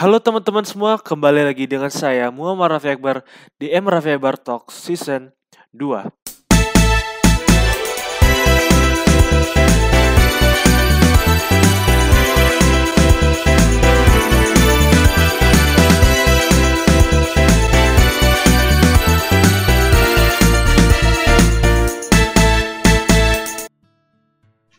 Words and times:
Halo 0.00 0.16
teman-teman 0.16 0.64
semua, 0.64 0.96
kembali 0.96 1.52
lagi 1.52 1.68
dengan 1.68 1.92
saya 1.92 2.32
Muhammad 2.32 2.72
Rafi 2.72 2.88
Akbar 2.88 3.20
di 3.60 3.68
M 3.68 3.84
Rafi 3.84 4.16
Akbar 4.16 4.40
Talk 4.40 4.72
Season 4.72 5.28
2. 5.76 6.08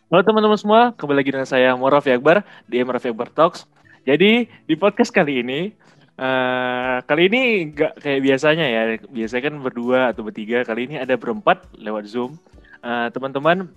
Halo 0.09 0.21
teman-teman 0.25 0.57
semua, 0.57 0.97
kembali 0.97 1.21
lagi 1.21 1.29
dengan 1.29 1.45
saya 1.45 1.77
Muhammad 1.77 2.01
Rafi 2.01 2.09
Akbar 2.09 2.41
di 2.65 2.81
M 2.81 2.89
Rafi 2.89 3.13
Akbar 3.13 3.29
Talks. 3.29 3.69
Jadi 4.01 4.49
di 4.49 4.75
podcast 4.77 5.13
kali 5.13 5.45
ini, 5.45 5.69
uh, 6.17 7.05
kali 7.05 7.29
ini 7.29 7.69
nggak 7.69 8.01
kayak 8.01 8.21
biasanya 8.25 8.65
ya, 8.65 8.81
biasanya 9.05 9.43
kan 9.51 9.55
berdua 9.61 9.99
atau 10.09 10.25
bertiga. 10.25 10.65
Kali 10.65 10.89
ini 10.89 10.95
ada 10.97 11.13
berempat 11.13 11.69
lewat 11.77 12.09
Zoom. 12.09 12.33
Uh, 12.81 13.13
teman-teman, 13.13 13.69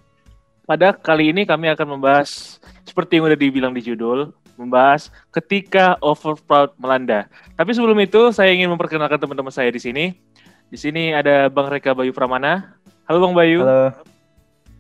pada 0.65 0.97
kali 0.97 1.29
ini 1.29 1.45
kami 1.45 1.69
akan 1.69 2.01
membahas 2.01 2.57
seperti 2.89 3.21
yang 3.21 3.29
udah 3.29 3.37
dibilang 3.37 3.77
di 3.77 3.85
judul, 3.85 4.33
membahas 4.57 5.13
ketika 5.29 6.01
overproud 6.01 6.73
melanda. 6.81 7.29
Tapi 7.53 7.77
sebelum 7.77 8.01
itu, 8.01 8.33
saya 8.33 8.49
ingin 8.49 8.73
memperkenalkan 8.73 9.21
teman-teman 9.21 9.53
saya 9.53 9.69
di 9.69 9.81
sini. 9.83 10.17
Di 10.73 10.81
sini 10.81 11.13
ada 11.13 11.53
Bang 11.53 11.69
Reka 11.69 11.93
Bayu 11.93 12.17
Pramana. 12.17 12.81
Halo 13.05 13.21
Bang 13.21 13.37
Bayu. 13.37 13.61
Halo. 13.61 13.93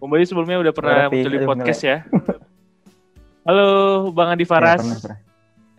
Bang 0.00 0.08
Bayu 0.08 0.24
sebelumnya 0.24 0.56
udah 0.56 0.72
pernah 0.72 1.12
muncul 1.12 1.32
di 1.36 1.44
podcast 1.44 1.84
ya. 1.84 2.00
Halo 3.44 4.08
Bang 4.08 4.32
Adi 4.32 4.48
Faras. 4.48 4.80
Ya, 4.80 4.88
pernah, 4.88 5.00
pernah. 5.04 5.33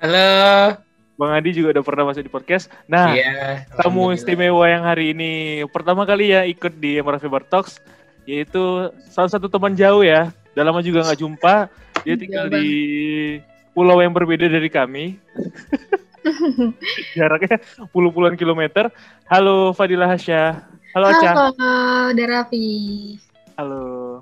Halo. 0.05 0.77
Bang 1.18 1.34
Adi 1.34 1.50
juga 1.50 1.73
udah 1.73 1.82
pernah 1.82 2.14
masuk 2.14 2.22
di 2.22 2.30
podcast. 2.30 2.70
Nah, 2.86 3.18
iya, 3.18 3.66
tamu 3.73 4.14
istimewa 4.14 4.61
yang 4.70 4.86
hari 4.86 5.17
ini 5.17 5.66
pertama 5.73 6.06
kali 6.06 6.30
ya 6.30 6.45
ikut 6.45 6.78
di 6.78 7.02
MRF 7.02 7.25
Bar 7.25 7.42
Talks, 7.50 7.81
yaitu 8.30 8.94
salah 9.09 9.33
satu 9.33 9.50
teman 9.50 9.73
jauh 9.73 10.06
ya. 10.06 10.30
Udah 10.53 10.61
lama 10.61 10.86
juga 10.86 11.09
nggak 11.09 11.17
jumpa. 11.26 11.73
Dia 12.06 12.22
tinggal 12.22 12.53
di 12.53 12.70
pulau 13.73 13.98
yang 13.98 14.14
berbeda 14.14 14.45
dari 14.45 14.70
kami. 14.70 15.17
Jaraknya 17.17 17.58
puluh-puluhan 17.89 18.38
kilometer. 18.38 18.94
Halo 19.26 19.73
Fadila 19.73 20.06
Hasya. 20.06 20.70
Halo 20.94 21.06
Aca. 21.09 21.30
Halo, 21.33 22.14
Darafi. 22.14 22.70
Halo. 23.58 24.22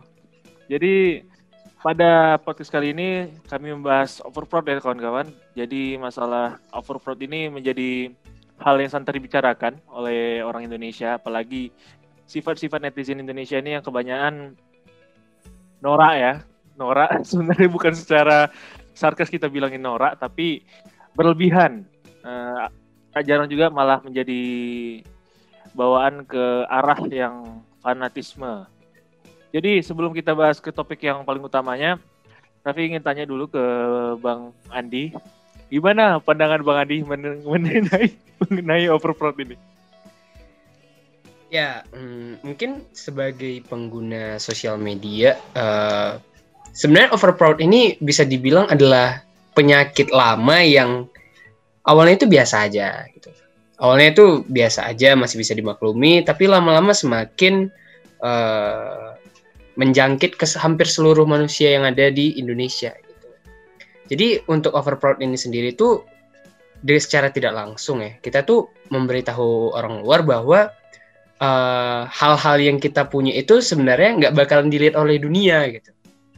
Jadi 0.71 1.27
pada 1.83 2.39
podcast 2.39 2.71
kali 2.71 2.95
ini 2.95 3.27
kami 3.51 3.75
membahas 3.75 4.23
overproud 4.23 4.63
ya 4.63 4.79
kawan-kawan. 4.79 5.27
Jadi 5.51 5.99
masalah 5.99 6.63
overproud 6.71 7.19
ini 7.19 7.51
menjadi 7.51 8.07
hal 8.63 8.79
yang 8.79 8.87
santer 8.87 9.19
dibicarakan 9.19 9.83
oleh 9.91 10.39
orang 10.39 10.63
Indonesia, 10.63 11.19
apalagi 11.19 11.75
sifat-sifat 12.23 12.79
netizen 12.79 13.19
Indonesia 13.19 13.59
ini 13.59 13.75
yang 13.75 13.83
kebanyakan 13.83 14.55
norak 15.83 16.13
ya. 16.15 16.33
Norak 16.79 17.19
sebenarnya 17.29 17.67
bukan 17.67 17.93
secara 17.93 18.47
sarkas 18.95 19.27
kita 19.27 19.51
bilangin 19.51 19.83
norak, 19.83 20.15
tapi 20.15 20.63
berlebihan. 21.19 21.83
Uh, 22.23 22.71
jarang 23.27 23.51
juga 23.51 23.67
malah 23.67 23.99
menjadi 23.99 24.41
bawaan 25.75 26.23
ke 26.23 26.63
arah 26.71 27.03
yang 27.11 27.59
fanatisme 27.83 28.63
jadi 29.53 29.85
sebelum 29.85 30.17
kita 30.17 30.33
bahas 30.33 30.57
ke 30.57 30.73
topik 30.73 31.05
yang 31.05 31.21
paling 31.21 31.45
utamanya, 31.45 32.01
Raffi 32.65 32.89
ingin 32.89 33.05
tanya 33.05 33.21
dulu 33.29 33.45
ke 33.45 33.61
Bang 34.17 34.49
Andi, 34.73 35.13
gimana 35.69 36.17
pandangan 36.17 36.65
Bang 36.65 36.81
Andi 36.81 37.05
mengenai 37.45 38.09
mengenai 38.41 38.89
overproud 38.89 39.37
ini? 39.37 39.53
Ya, 41.53 41.85
hmm, 41.93 42.41
mungkin 42.41 42.81
sebagai 42.97 43.61
pengguna 43.69 44.41
sosial 44.41 44.81
media, 44.81 45.37
uh, 45.53 46.17
sebenarnya 46.73 47.13
overproud 47.13 47.61
ini 47.61 47.93
bisa 48.01 48.25
dibilang 48.25 48.65
adalah 48.73 49.21
penyakit 49.53 50.09
lama 50.09 50.65
yang 50.65 51.05
awalnya 51.85 52.25
itu 52.25 52.25
biasa 52.25 52.65
aja 52.65 53.05
gitu. 53.13 53.29
Awalnya 53.77 54.17
itu 54.17 54.25
biasa 54.49 54.89
aja, 54.89 55.13
masih 55.13 55.45
bisa 55.45 55.53
dimaklumi, 55.53 56.25
tapi 56.25 56.49
lama-lama 56.49 56.89
semakin 56.89 57.69
uh, 58.17 59.12
menjangkit 59.73 60.37
ke 60.37 60.45
hampir 60.61 60.85
seluruh 60.85 61.25
manusia 61.25 61.73
yang 61.73 61.85
ada 61.87 62.13
di 62.13 62.37
Indonesia 62.37 62.93
gitu. 62.93 63.29
Jadi 64.13 64.27
untuk 64.45 64.77
overproud 64.77 65.17
ini 65.23 65.33
sendiri 65.33 65.73
tuh 65.73 66.05
dari 66.83 66.99
secara 66.99 67.31
tidak 67.31 67.55
langsung 67.55 68.03
ya 68.03 68.19
kita 68.19 68.43
tuh 68.43 68.69
memberitahu 68.91 69.73
orang 69.73 70.03
luar 70.03 70.21
bahwa 70.21 70.59
eh, 71.39 72.01
hal-hal 72.05 72.57
uh, 72.59 72.63
yang 72.63 72.77
kita 72.77 73.07
punya 73.07 73.33
itu 73.33 73.63
sebenarnya 73.63 74.09
nggak 74.19 74.33
bakalan 74.35 74.69
dilihat 74.69 74.99
oleh 74.99 75.17
dunia 75.17 75.65
gitu. 75.71 75.91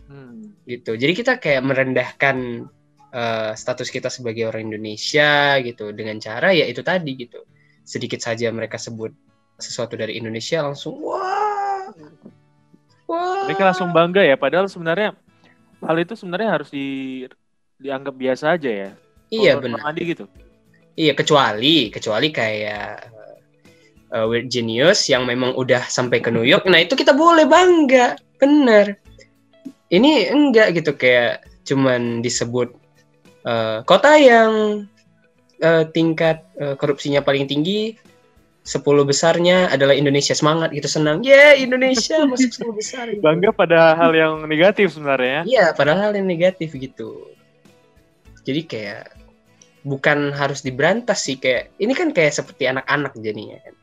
Hmm. 0.07 0.56
Gitu. 0.63 0.95
Jadi 0.95 1.13
kita 1.18 1.41
kayak 1.41 1.66
merendahkan 1.66 2.69
uh, 3.12 3.51
status 3.57 3.91
kita 3.91 4.07
sebagai 4.07 4.47
orang 4.47 4.72
Indonesia 4.72 5.59
gitu 5.59 5.91
dengan 5.91 6.22
cara 6.24 6.56
ya 6.56 6.63
itu 6.63 6.79
tadi 6.85 7.19
gitu. 7.19 7.44
Sedikit 7.84 8.24
saja 8.24 8.50
mereka 8.50 8.79
sebut 8.79 9.12
sesuatu 9.59 9.95
dari 9.95 10.19
Indonesia 10.19 10.63
langsung 10.63 11.00
wah 11.00 11.34
Wah. 13.05 13.45
Mereka 13.45 13.61
langsung 13.61 13.93
bangga 13.93 14.25
ya, 14.25 14.35
padahal 14.35 14.66
sebenarnya 14.66 15.13
hal 15.83 15.95
itu 16.01 16.17
sebenarnya 16.17 16.49
harus 16.49 16.69
di 16.73 17.21
dianggap 17.77 18.16
biasa 18.16 18.57
aja 18.57 18.71
ya. 18.71 18.89
Iya 19.29 19.59
benar. 19.61 19.83
Andi 19.85 20.01
gitu. 20.16 20.25
Iya 20.95 21.11
kecuali 21.11 21.91
kecuali 21.91 22.31
kayak 22.31 23.11
uh, 24.15 24.25
Weird 24.25 24.47
Genius 24.47 25.11
yang 25.11 25.27
memang 25.27 25.53
udah 25.59 25.83
sampai 25.85 26.23
ke 26.23 26.31
New 26.31 26.47
York, 26.47 26.63
nah 26.71 26.79
itu 26.79 26.95
kita 26.95 27.11
boleh 27.11 27.44
bangga, 27.44 28.15
bener. 28.39 28.95
Ini 29.91 30.31
enggak 30.31 30.81
gitu 30.81 30.95
kayak 30.95 31.45
cuman 31.67 32.23
disebut 32.23 32.73
uh, 33.45 33.83
kota 33.83 34.15
yang 34.17 34.85
uh, 35.61 35.83
tingkat 35.91 36.41
uh, 36.57 36.73
korupsinya 36.79 37.21
paling 37.21 37.45
tinggi, 37.45 37.99
sepuluh 38.65 39.05
besarnya 39.05 39.69
adalah 39.69 39.93
Indonesia. 39.93 40.33
Semangat 40.33 40.73
gitu 40.73 40.89
senang. 40.89 41.21
Ya 41.21 41.53
yeah, 41.53 41.61
Indonesia 41.61 42.25
masuk 42.25 42.49
sepuluh 42.51 42.75
besar. 42.81 43.13
Gitu. 43.13 43.21
bangga 43.21 43.53
pada 43.53 43.93
hal 43.93 44.11
yang 44.11 44.41
negatif 44.49 44.97
sebenarnya 44.97 45.45
iya 45.45 45.71
pada 45.71 45.93
hal 45.93 46.11
yang 46.17 46.25
negatif 46.25 46.73
gitu. 46.73 47.29
Jadi 48.43 48.65
kayak 48.65 49.13
bukan 49.85 50.33
harus 50.33 50.65
diberantas 50.65 51.21
sih 51.21 51.37
kayak 51.37 51.69
ini 51.77 51.93
kan 51.93 52.09
kayak 52.09 52.33
seperti 52.33 52.65
anak-anak 52.65 53.13
jadinya. 53.21 53.61
Kan 53.61 53.75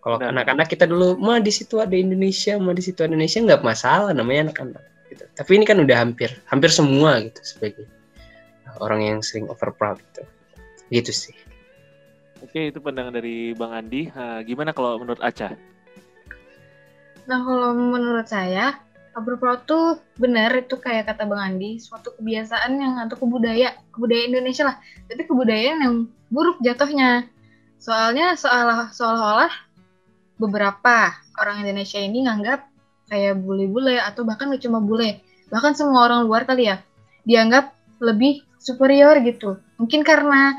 kalau 0.00 0.16
anak-anak 0.22 0.66
kita 0.72 0.88
dulu 0.88 1.20
mah 1.20 1.38
di 1.44 1.52
situ 1.52 1.76
ada 1.78 1.92
Indonesia 1.92 2.56
mah 2.56 2.72
di 2.72 2.82
situ 2.82 3.04
ada 3.04 3.12
Indonesia 3.12 3.44
nggak 3.44 3.62
masalah 3.62 4.16
namanya 4.16 4.50
anak-anak 4.50 4.84
gitu. 5.12 5.24
Tapi 5.36 5.50
ini 5.60 5.64
kan 5.68 5.76
udah 5.76 5.96
hampir 6.00 6.32
hampir 6.48 6.72
semua 6.72 7.20
gitu 7.20 7.40
sebagai 7.44 7.84
orang 8.80 9.04
yang 9.04 9.18
sering 9.20 9.44
over 9.52 9.68
proud 9.76 10.00
gitu. 10.00 10.24
Gitu 10.88 11.12
sih 11.12 11.45
Oke, 12.44 12.68
itu 12.68 12.78
pandangan 12.80 13.16
dari 13.16 13.56
Bang 13.56 13.72
Andi. 13.72 14.12
Uh, 14.12 14.44
gimana 14.44 14.76
kalau 14.76 15.00
menurut 15.00 15.20
Aca? 15.24 15.56
Nah, 17.26 17.38
kalau 17.42 17.72
menurut 17.72 18.28
saya, 18.28 18.76
overproud 19.16 19.64
tuh 19.64 19.98
benar 20.20 20.52
itu 20.54 20.76
kayak 20.76 21.08
kata 21.08 21.24
Bang 21.24 21.40
Andi, 21.40 21.80
suatu 21.80 22.12
kebiasaan 22.20 22.76
yang 22.76 23.00
atau 23.00 23.16
kebudaya, 23.16 23.72
kebudayaan 23.96 24.36
Indonesia 24.36 24.68
lah. 24.68 24.76
Tapi 25.08 25.22
kebudayaan 25.24 25.80
yang 25.80 25.94
buruk 26.28 26.60
jatuhnya. 26.60 27.24
Soalnya 27.80 28.36
seolah 28.36 28.92
seolah-olah 28.92 29.52
beberapa 30.36 31.16
orang 31.40 31.64
Indonesia 31.64 32.00
ini 32.00 32.28
nganggap 32.28 32.68
kayak 33.08 33.40
bule-bule 33.40 33.96
atau 33.96 34.28
bahkan 34.28 34.52
cuma 34.60 34.82
bule, 34.84 35.24
bahkan 35.48 35.72
semua 35.72 36.04
orang 36.04 36.28
luar 36.28 36.44
kali 36.44 36.68
ya, 36.68 36.82
dianggap 37.24 37.72
lebih 38.02 38.44
superior 38.60 39.16
gitu. 39.24 39.56
Mungkin 39.80 40.02
karena 40.02 40.56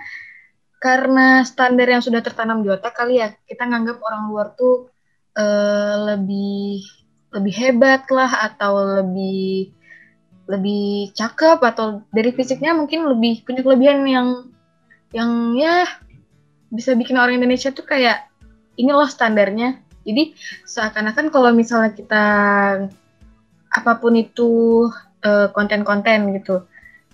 karena 0.77 1.41
standar 1.41 1.89
yang 1.89 2.05
sudah 2.05 2.21
tertanam 2.21 2.61
di 2.61 2.69
otak 2.69 2.93
kali 2.93 3.17
ya 3.17 3.33
kita 3.49 3.65
nganggap 3.65 3.97
orang 4.01 4.29
luar 4.29 4.53
tuh 4.53 4.93
uh, 5.33 5.95
lebih 6.13 6.85
lebih 7.33 7.53
hebat 7.53 8.05
lah 8.13 8.29
atau 8.51 9.01
lebih 9.01 9.73
lebih 10.47 11.11
cakep 11.11 11.59
atau 11.59 12.07
dari 12.13 12.31
fisiknya 12.31 12.71
mungkin 12.71 13.03
lebih 13.03 13.43
punya 13.43 13.61
kelebihan 13.65 14.07
yang 14.07 14.27
yang 15.11 15.31
ya 15.59 15.85
bisa 16.71 16.95
bikin 16.95 17.19
orang 17.19 17.39
Indonesia 17.39 17.71
tuh 17.71 17.83
kayak 17.83 18.27
ini 18.79 18.91
loh 18.91 19.07
standarnya. 19.07 19.79
Jadi 20.07 20.35
seakan-akan 20.63 21.27
kalau 21.31 21.51
misalnya 21.51 21.91
kita 21.91 22.25
apa 23.67 23.91
pun 23.99 24.15
itu 24.15 24.87
eh, 25.19 25.51
konten-konten 25.51 26.31
uh, 26.31 26.33
gitu 26.39 26.55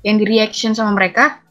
yang 0.06 0.22
di 0.22 0.26
reaction 0.30 0.78
sama 0.78 0.94
mereka 0.94 1.43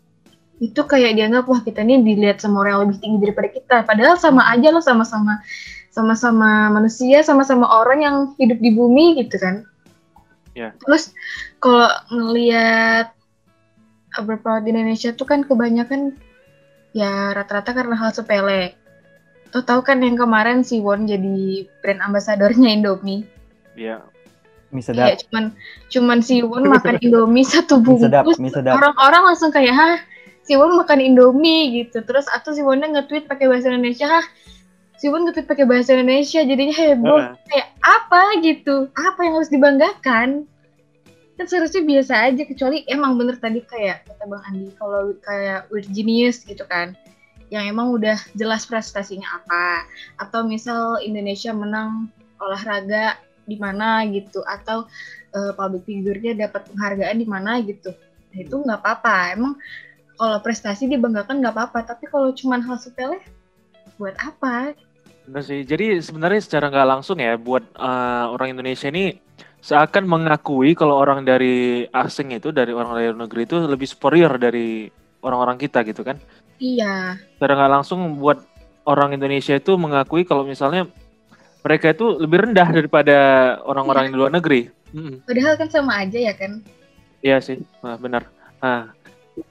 itu 0.62 0.78
kayak 0.86 1.18
dianggap 1.18 1.50
wah 1.50 1.58
kita 1.58 1.82
ini 1.82 2.06
dilihat 2.06 2.38
sama 2.38 2.62
orang 2.62 2.70
yang 2.70 2.82
lebih 2.86 2.98
tinggi 3.02 3.18
daripada 3.26 3.48
kita 3.50 3.76
padahal 3.82 4.14
sama 4.14 4.46
aja 4.46 4.70
loh 4.70 4.84
sama-sama 4.84 5.42
sama-sama 5.90 6.70
manusia 6.70 7.20
sama-sama 7.26 7.66
orang 7.66 7.98
yang 8.06 8.16
hidup 8.38 8.62
di 8.62 8.70
bumi 8.70 9.18
gitu 9.18 9.42
kan 9.42 9.66
yeah. 10.54 10.70
terus 10.86 11.10
kalau 11.58 11.90
ngelihat 12.14 13.10
beberapa 14.20 14.60
di 14.60 14.76
Indonesia 14.76 15.10
tuh 15.16 15.24
kan 15.24 15.40
kebanyakan 15.42 16.12
ya 16.92 17.32
rata-rata 17.32 17.72
karena 17.72 17.96
hal 17.96 18.12
sepele. 18.12 18.76
Tuh 19.52 19.64
tahu 19.64 19.84
kan 19.84 20.00
yang 20.00 20.16
kemarin 20.16 20.64
si 20.64 20.80
Won 20.80 21.08
jadi 21.08 21.68
brand 21.80 22.00
ambasadornya 22.04 22.72
Indomie. 22.72 23.24
Iya. 23.76 24.04
Mie 24.72 24.80
Iya, 24.88 25.20
cuman 25.28 25.52
cuman 25.92 26.18
si 26.24 26.40
Won 26.40 26.64
makan 26.64 26.96
Indomie 27.04 27.44
satu 27.44 27.76
mie 27.80 28.00
sedap, 28.00 28.24
bungkus. 28.24 28.40
mie 28.40 28.52
sedap. 28.52 28.80
Orang-orang 28.80 29.32
langsung 29.32 29.52
kayak, 29.52 29.76
"Hah, 29.76 30.00
si 30.42 30.58
Won 30.58 30.78
makan 30.78 31.00
Indomie 31.02 31.82
gitu." 31.82 32.02
Terus 32.02 32.26
atau 32.30 32.54
si 32.54 32.60
Wonnya 32.60 32.90
nge-tweet 32.92 33.26
pakai 33.26 33.46
bahasa 33.50 33.70
Indonesia, 33.70 34.06
"Hah, 34.06 34.26
si 34.98 35.10
Won 35.10 35.26
nge-tweet 35.26 35.48
pakai 35.48 35.66
bahasa 35.66 35.94
Indonesia." 35.94 36.40
Jadinya 36.42 36.74
heboh. 36.74 37.18
Heeh. 37.18 37.34
Kayak 37.50 37.68
apa 37.82 38.22
gitu? 38.42 38.76
Apa 38.94 39.18
yang 39.24 39.34
harus 39.38 39.50
dibanggakan? 39.50 40.28
Kan 41.40 41.46
seharusnya 41.48 41.82
biasa 41.82 42.14
aja 42.28 42.42
kecuali 42.44 42.84
emang 42.86 43.16
bener 43.16 43.40
tadi 43.40 43.64
kayak 43.64 44.04
kata 44.04 44.24
Bang 44.28 44.44
Andi 44.46 44.68
kalau 44.76 45.16
kayak 45.24 45.66
Weird 45.72 45.88
Genius 45.90 46.44
gitu 46.44 46.62
kan. 46.68 46.92
Yang 47.48 47.72
emang 47.72 47.92
udah 47.92 48.16
jelas 48.36 48.64
prestasinya 48.64 49.40
apa 49.40 49.84
atau 50.20 50.44
misal 50.44 51.00
Indonesia 51.04 51.52
menang 51.52 52.12
olahraga 52.40 53.20
di 53.44 53.56
mana 53.58 54.06
gitu 54.08 54.40
atau 54.46 54.86
eh, 55.34 55.52
public 55.56 55.82
figure-nya 55.88 56.48
dapat 56.48 56.68
penghargaan 56.68 57.16
di 57.18 57.26
mana 57.26 57.58
gitu. 57.64 57.90
Nah, 58.32 58.38
itu 58.40 58.54
nggak 58.56 58.80
apa-apa. 58.80 59.36
Emang 59.36 59.52
kalau 60.22 60.38
prestasi 60.38 60.86
dibanggakan 60.86 61.42
nggak 61.42 61.50
apa-apa, 61.50 61.82
tapi 61.82 62.06
kalau 62.06 62.30
cuman 62.30 62.62
hal 62.62 62.78
sepele 62.78 63.18
buat 63.98 64.14
apa? 64.22 64.70
Benar 65.26 65.42
sih. 65.42 65.66
Jadi 65.66 65.98
sebenarnya 65.98 66.38
secara 66.38 66.70
nggak 66.70 66.88
langsung 66.94 67.18
ya 67.18 67.34
buat 67.34 67.66
eh, 67.74 68.24
orang 68.30 68.54
Indonesia 68.54 68.86
ini 68.86 69.18
seakan 69.58 70.06
mengakui 70.06 70.78
kalau 70.78 70.94
orang 70.94 71.26
dari 71.26 71.90
asing 71.90 72.30
itu 72.38 72.54
dari 72.54 72.70
orang 72.70 72.94
dari 72.94 73.10
luar 73.10 73.26
negeri 73.26 73.42
itu 73.50 73.58
lebih 73.66 73.90
superior 73.90 74.38
dari 74.38 74.86
orang-orang 75.26 75.58
kita 75.58 75.82
gitu 75.82 76.06
kan. 76.06 76.22
Iya, 76.62 77.18
Secara 77.18 77.58
nggak 77.58 77.72
langsung 77.82 78.22
buat 78.22 78.46
orang 78.86 79.18
Indonesia 79.18 79.58
itu 79.58 79.74
mengakui 79.74 80.22
kalau 80.22 80.46
misalnya 80.46 80.86
mereka 81.66 81.90
itu 81.90 82.22
lebih 82.22 82.46
rendah 82.46 82.70
daripada 82.70 83.18
orang-orang 83.66 84.14
di 84.14 84.14
luar 84.14 84.30
negeri. 84.30 84.70
Padahal 85.26 85.58
kan 85.58 85.66
sama 85.66 85.98
aja 86.06 86.18
ya 86.18 86.34
kan. 86.38 86.62
Iya 87.22 87.42
sih, 87.42 87.58
Nah, 87.82 87.98
benar. 87.98 88.30
Nah, 88.62 88.94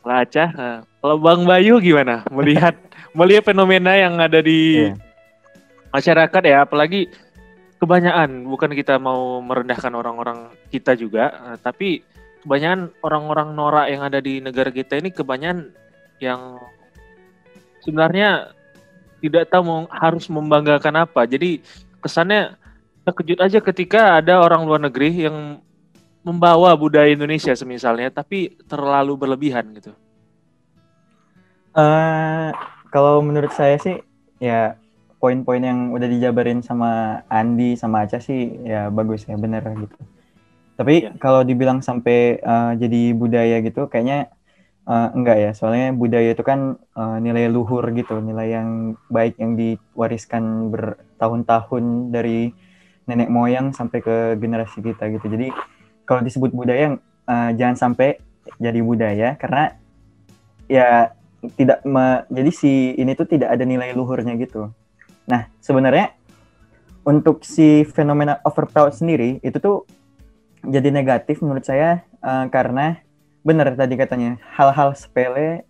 nah, 0.05 0.85
kalau 1.01 1.17
Bang 1.17 1.43
Bayu 1.45 1.81
gimana 1.81 2.21
melihat 2.29 2.77
melihat 3.17 3.43
fenomena 3.45 3.95
yang 3.97 4.15
ada 4.21 4.39
di 4.39 4.91
Iya. 4.91 4.95
masyarakat 5.91 6.41
ya, 6.47 6.63
apalagi 6.63 7.11
kebanyakan 7.81 8.45
bukan 8.47 8.71
kita 8.71 8.95
mau 9.01 9.41
merendahkan 9.43 9.91
orang-orang 9.91 10.53
kita 10.71 10.95
juga, 10.95 11.33
eh, 11.51 11.57
tapi 11.59 12.05
kebanyakan 12.45 12.93
orang-orang 13.03 13.49
norak 13.53 13.87
yang 13.91 14.01
ada 14.05 14.23
di 14.23 14.39
negara 14.39 14.71
kita 14.71 14.97
ini 14.97 15.11
kebanyakan 15.11 15.73
yang 16.21 16.61
sebenarnya 17.81 18.53
tidak 19.21 19.49
tahu 19.49 19.61
mau 19.65 19.79
harus 19.93 20.25
membanggakan 20.29 21.05
apa. 21.05 21.25
Jadi 21.29 21.61
kesannya 22.01 22.57
terkejut 23.05 23.39
aja 23.41 23.59
ketika 23.61 24.21
ada 24.21 24.41
orang 24.41 24.65
luar 24.65 24.81
negeri 24.81 25.25
yang 25.29 25.61
membawa 26.21 26.73
budaya 26.77 27.09
Indonesia 27.09 27.53
semisalnya, 27.57 28.13
tapi 28.13 28.53
terlalu 28.69 29.17
berlebihan 29.17 29.65
gitu. 29.73 29.91
Eh, 31.71 32.49
kalau 32.91 33.23
menurut 33.23 33.55
saya 33.55 33.79
sih 33.79 33.97
ya 34.37 34.75
poin-poin 35.21 35.61
yang 35.61 35.93
udah 35.95 36.09
dijabarin 36.09 36.59
sama 36.65 37.21
Andi 37.29 37.77
sama 37.77 38.03
Aca 38.03 38.19
sih 38.19 38.59
ya 38.65 38.89
bagus 38.91 39.23
ya 39.29 39.37
bener 39.39 39.63
gitu. 39.79 39.97
Tapi 40.75 41.07
Iya. 41.07 41.13
kalau 41.21 41.45
dibilang 41.45 41.79
sampai 41.79 42.41
eh, 42.41 42.71
jadi 42.75 43.13
budaya 43.13 43.61
gitu 43.63 43.87
kayaknya 43.87 44.33
eh, 44.89 45.07
enggak 45.15 45.37
ya. 45.39 45.51
Soalnya 45.55 45.93
budaya 45.95 46.33
itu 46.35 46.43
kan 46.43 46.75
eh, 46.75 47.17
nilai 47.23 47.47
luhur 47.47 47.87
gitu, 47.95 48.19
nilai 48.19 48.51
yang 48.51 48.99
baik 49.07 49.39
yang 49.39 49.55
diwariskan 49.55 50.73
bertahun-tahun 50.73 52.11
dari 52.11 52.51
nenek 53.07 53.29
moyang 53.31 53.71
sampai 53.71 54.03
ke 54.03 54.15
generasi 54.41 54.83
kita 54.83 55.07
gitu. 55.07 55.25
Jadi 55.31 55.53
kalau 56.05 56.21
disebut 56.25 56.51
budaya 56.53 56.97
eh, 57.27 57.49
jangan 57.55 57.75
sampai 57.77 58.19
jadi 58.57 58.79
budaya 58.81 59.37
karena 59.37 59.77
ya 60.65 61.13
tidak 61.57 61.81
jadi 62.29 62.51
si 62.53 62.93
ini 62.97 63.17
tuh 63.17 63.25
tidak 63.25 63.49
ada 63.53 63.65
nilai 63.65 63.97
luhurnya 63.97 64.37
gitu. 64.37 64.69
Nah, 65.25 65.49
sebenarnya 65.57 66.13
untuk 67.01 67.41
si 67.41 67.81
fenomena 67.89 68.37
overproud 68.45 68.93
sendiri 68.93 69.41
itu 69.41 69.57
tuh 69.57 69.89
jadi 70.61 70.93
negatif 70.93 71.41
menurut 71.41 71.65
saya 71.65 72.05
eh, 72.21 72.45
karena 72.53 73.01
benar 73.41 73.73
tadi 73.73 73.97
katanya 73.97 74.37
hal-hal 74.53 74.93
sepele 74.93 75.65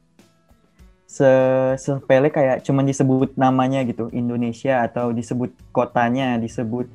se- 1.08 1.76
sepele 1.80 2.32
kayak 2.32 2.64
cuman 2.64 2.88
disebut 2.88 3.36
namanya 3.36 3.84
gitu 3.88 4.08
Indonesia 4.16 4.84
atau 4.84 5.12
disebut 5.12 5.52
kotanya, 5.76 6.40
disebut 6.40 6.88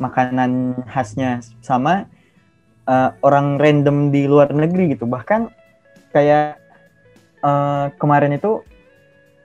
makanan 0.00 0.84
khasnya 0.88 1.44
sama 1.60 2.08
eh, 2.88 3.10
orang 3.22 3.60
random 3.60 4.08
di 4.08 4.24
luar 4.24 4.48
negeri 4.50 4.96
gitu. 4.96 5.04
Bahkan 5.04 5.52
kayak 6.16 6.56
eh, 7.44 7.86
kemarin 8.00 8.34
itu 8.34 8.64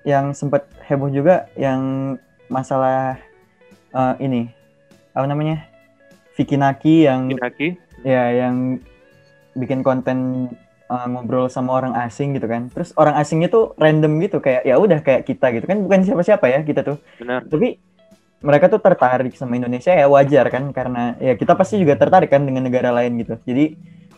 yang 0.03 0.35
sempat 0.35 0.67
heboh 0.87 1.11
juga 1.11 1.47
yang 1.59 2.15
masalah 2.51 3.19
eh, 3.91 4.15
ini 4.23 4.51
apa 5.13 5.25
namanya 5.29 5.67
Vicky 6.33 6.57
Naki 6.57 7.05
yang 7.05 7.29
Kinaki, 7.29 7.77
ya 8.01 8.33
yang 8.33 8.81
bikin 9.53 9.85
konten 9.85 10.49
eh, 10.89 11.07
ngobrol 11.07 11.47
sama 11.47 11.77
orang 11.77 11.93
asing 11.95 12.35
gitu 12.35 12.49
kan 12.49 12.67
terus 12.73 12.91
orang 12.99 13.15
asingnya 13.15 13.47
tuh 13.47 13.77
random 13.77 14.19
gitu 14.25 14.41
kayak 14.41 14.65
ya 14.65 14.75
udah 14.75 14.99
kayak 15.05 15.23
kita 15.29 15.53
gitu 15.55 15.65
kan 15.69 15.79
bukan 15.85 16.03
siapa-siapa 16.03 16.45
ya 16.49 16.59
kita 16.65 16.81
tuh 16.83 16.97
benar. 17.21 17.45
tapi 17.47 17.79
mereka 18.43 18.67
tuh 18.67 18.83
tertarik 18.83 19.33
sama 19.39 19.55
Indonesia 19.55 19.95
ya 19.95 20.05
wajar 20.11 20.51
kan 20.51 20.69
karena 20.75 21.15
ya 21.17 21.33
kita 21.39 21.55
pasti 21.55 21.79
juga 21.79 21.95
tertarik 21.95 22.27
kan 22.27 22.43
dengan 22.43 22.67
negara 22.67 22.91
lain 22.91 23.15
gitu 23.23 23.39
jadi 23.47 23.73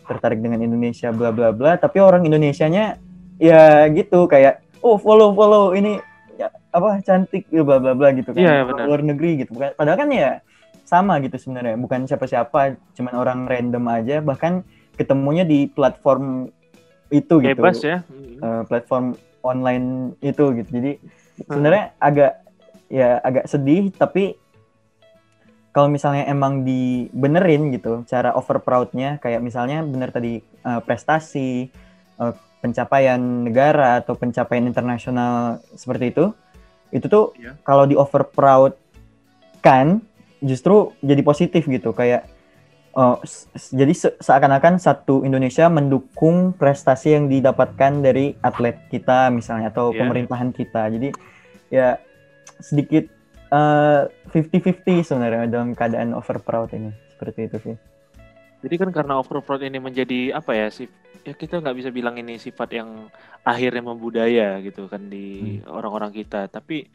tertarik 0.06 0.42
dengan 0.42 0.60
Indonesia 0.60 1.14
bla 1.14 1.30
bla 1.30 1.54
bla 1.54 1.78
tapi 1.78 2.02
orang 2.02 2.26
Indonesianya 2.26 2.98
ya 3.38 3.86
gitu 3.94 4.26
kayak 4.26 4.66
oh 4.82 4.98
follow 4.98 5.30
follow 5.32 5.72
ini 5.72 6.02
ya, 6.34 6.50
apa 6.74 7.00
cantik 7.06 7.46
ya, 7.48 7.62
bla 7.62 7.78
bla 7.78 7.94
bla 7.94 8.10
gitu 8.12 8.34
kan 8.34 8.42
Iya, 8.42 8.66
Orang 8.66 8.68
benar. 8.74 8.86
luar 8.90 9.00
negeri 9.06 9.30
gitu 9.46 9.54
padahal 9.54 9.98
kan 9.98 10.10
ya 10.10 10.30
sama 10.86 11.18
gitu 11.22 11.38
sebenarnya 11.38 11.74
bukan 11.78 12.06
siapa-siapa 12.06 12.78
cuman 12.94 13.14
orang 13.14 13.40
random 13.46 13.84
aja 13.90 14.22
bahkan 14.22 14.62
ketemunya 14.94 15.42
di 15.46 15.70
platform 15.70 16.50
itu 17.10 17.38
gitu 17.38 17.58
Bebas 17.62 17.78
ya. 17.82 18.02
Mm. 18.10 18.42
eh, 18.42 18.62
platform 18.66 19.14
online 19.46 20.18
itu 20.18 20.44
gitu. 20.58 20.70
Jadi 20.74 20.92
sebenarnya 21.46 21.94
agak 22.02 22.42
ya 22.88 23.18
agak 23.20 23.46
sedih 23.46 23.90
tapi 23.90 24.38
kalau 25.70 25.86
misalnya 25.86 26.24
emang 26.24 26.64
dibenerin 26.64 27.68
gitu 27.70 28.00
cara 28.04 28.32
over 28.32 28.58
proudnya 28.58 29.18
kayak 29.18 29.40
misalnya 29.40 29.82
bener 29.82 30.08
tadi 30.08 30.38
eh, 30.40 30.80
prestasi 30.80 31.68
eh, 32.16 32.32
pencapaian 32.58 33.20
negara 33.44 34.00
atau 34.00 34.14
pencapaian 34.14 34.64
internasional 34.64 35.60
seperti 35.72 36.10
itu 36.10 36.24
itu 36.88 37.06
tuh 37.06 37.36
Iya. 37.36 37.58
kalau 37.60 37.84
di 37.84 37.94
over 37.94 38.24
proud 38.24 38.72
kan 39.60 40.00
justru 40.38 40.94
jadi 41.00 41.20
positif 41.20 41.66
gitu 41.66 41.90
kayak 41.90 42.24
s- 43.20 43.44
jadi 43.70 43.92
se- 43.92 44.16
seakan-akan 44.16 44.80
satu 44.80 45.20
Indonesia 45.20 45.68
mendukung 45.68 46.54
prestasi 46.54 47.12
yang 47.12 47.28
didapatkan 47.28 48.00
dari 48.00 48.32
atlet 48.40 48.80
kita 48.88 49.28
misalnya 49.28 49.68
atau 49.68 49.92
Iya. 49.92 50.00
pemerintahan 50.00 50.48
kita 50.50 50.88
jadi 50.88 51.08
ya 51.68 52.00
sedikit 52.60 53.08
eh, 53.52 54.02
50-50 54.32 55.06
sebenarnya 55.06 55.46
dalam 55.48 55.72
keadaan 55.76 56.16
over 56.16 56.40
proud 56.42 56.72
ini 56.74 56.90
seperti 57.16 57.40
itu 57.48 57.58
sih 57.62 57.76
Jadi 58.64 58.82
kan 58.82 58.90
karena 58.90 59.20
overproud 59.20 59.62
ini 59.62 59.78
menjadi 59.78 60.34
apa 60.34 60.56
ya 60.56 60.66
sih? 60.72 60.90
Ya 61.22 61.36
kita 61.36 61.62
nggak 61.62 61.76
bisa 61.76 61.90
bilang 61.92 62.18
ini 62.18 62.34
sifat 62.40 62.74
yang 62.74 63.12
akhirnya 63.46 63.84
membudaya 63.84 64.58
gitu 64.64 64.90
kan 64.90 65.06
di 65.06 65.60
orang-orang 65.70 66.10
kita. 66.10 66.50
Tapi 66.50 66.88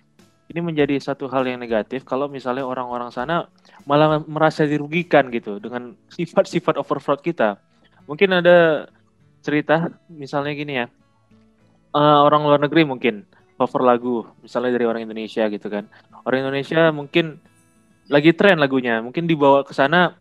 ini 0.52 0.60
menjadi 0.60 1.00
satu 1.00 1.32
hal 1.32 1.48
yang 1.48 1.64
negatif 1.64 2.04
kalau 2.04 2.28
misalnya 2.28 2.68
orang-orang 2.68 3.08
sana 3.08 3.48
malah 3.88 4.20
merasa 4.28 4.68
dirugikan 4.68 5.32
gitu 5.32 5.64
dengan 5.64 5.96
sifat-sifat 6.12 6.76
overflow 6.76 7.16
kita. 7.16 7.56
Mungkin 8.04 8.44
ada 8.44 8.90
cerita 9.40 9.96
misalnya 10.12 10.52
gini 10.52 10.74
ya, 10.76 10.92
eh, 11.96 12.20
orang 12.28 12.44
luar 12.44 12.60
negeri 12.60 12.84
mungkin 12.84 13.24
cover 13.62 13.86
lagu 13.86 14.26
misalnya 14.42 14.74
dari 14.74 14.86
orang 14.90 15.06
Indonesia 15.06 15.46
gitu 15.46 15.70
kan. 15.70 15.86
Orang 16.26 16.42
Indonesia 16.42 16.90
mungkin 16.90 17.38
lagi 18.10 18.34
tren 18.34 18.58
lagunya, 18.58 18.98
mungkin 19.06 19.30
dibawa 19.30 19.62
ke 19.62 19.78
sana 19.78 20.18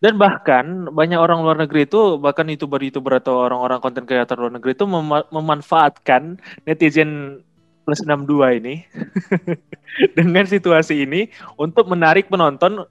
dan 0.00 0.20
bahkan 0.20 0.88
banyak 0.92 1.16
orang 1.16 1.40
luar 1.40 1.56
negeri 1.60 1.88
itu 1.88 2.20
bahkan 2.20 2.44
youtuber-youtuber 2.48 3.24
atau 3.24 3.40
orang-orang 3.40 3.80
konten 3.80 4.04
kreator 4.04 4.36
luar 4.36 4.52
negeri 4.52 4.76
itu 4.76 4.84
mema- 4.84 5.24
memanfaatkan 5.32 6.36
netizen 6.68 7.40
plus 7.84 8.00
62 8.04 8.60
ini 8.64 8.74
dengan 10.18 10.44
situasi 10.44 11.04
ini 11.04 11.28
untuk 11.60 11.88
menarik 11.88 12.28
penonton 12.28 12.84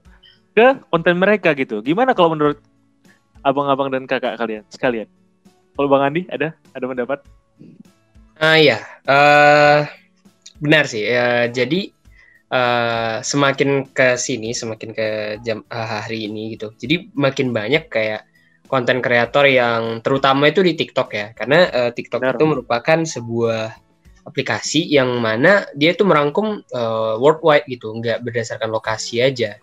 ke 0.53 0.77
konten 0.89 1.17
mereka 1.17 1.53
gitu. 1.57 1.81
Gimana 1.81 2.13
kalau 2.13 2.33
menurut 2.33 2.61
abang-abang 3.41 3.89
dan 3.93 4.05
kakak 4.05 4.37
kalian 4.37 4.63
sekalian? 4.69 5.09
Kalau 5.73 5.89
Bang 5.89 6.05
Andi 6.05 6.29
ada 6.29 6.53
ada 6.73 6.85
pendapat? 6.85 7.21
Ah 8.41 8.57
ya, 8.57 8.81
uh, 9.05 9.85
benar 10.57 10.89
sih. 10.89 11.05
Uh, 11.05 11.47
jadi 11.53 11.93
uh, 12.49 13.21
semakin 13.21 13.93
ke 13.93 14.17
sini, 14.17 14.57
semakin 14.57 14.89
ke 14.93 15.07
jam 15.45 15.61
uh, 15.69 16.01
hari 16.01 16.25
ini 16.25 16.57
gitu. 16.57 16.73
Jadi 16.73 17.13
makin 17.13 17.53
banyak 17.53 17.87
kayak 17.87 18.25
konten 18.65 19.05
kreator 19.05 19.45
yang 19.45 20.01
terutama 20.01 20.49
itu 20.49 20.65
di 20.65 20.73
TikTok 20.73 21.09
ya, 21.13 21.27
karena 21.37 21.69
uh, 21.69 21.91
TikTok 21.93 22.25
benar. 22.25 22.33
itu 22.35 22.45
merupakan 22.49 22.99
sebuah 23.05 23.61
aplikasi 24.23 24.87
yang 24.87 25.19
mana 25.19 25.67
dia 25.77 25.93
itu 25.93 26.01
merangkum 26.01 26.65
uh, 26.73 27.15
worldwide 27.21 27.69
gitu, 27.69 27.93
nggak 27.93 28.25
berdasarkan 28.25 28.73
lokasi 28.73 29.21
aja. 29.21 29.61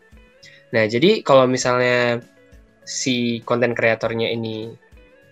Nah, 0.70 0.86
jadi 0.86 1.26
kalau 1.26 1.50
misalnya 1.50 2.22
si 2.86 3.42
konten 3.42 3.74
kreatornya 3.74 4.30
ini 4.30 4.70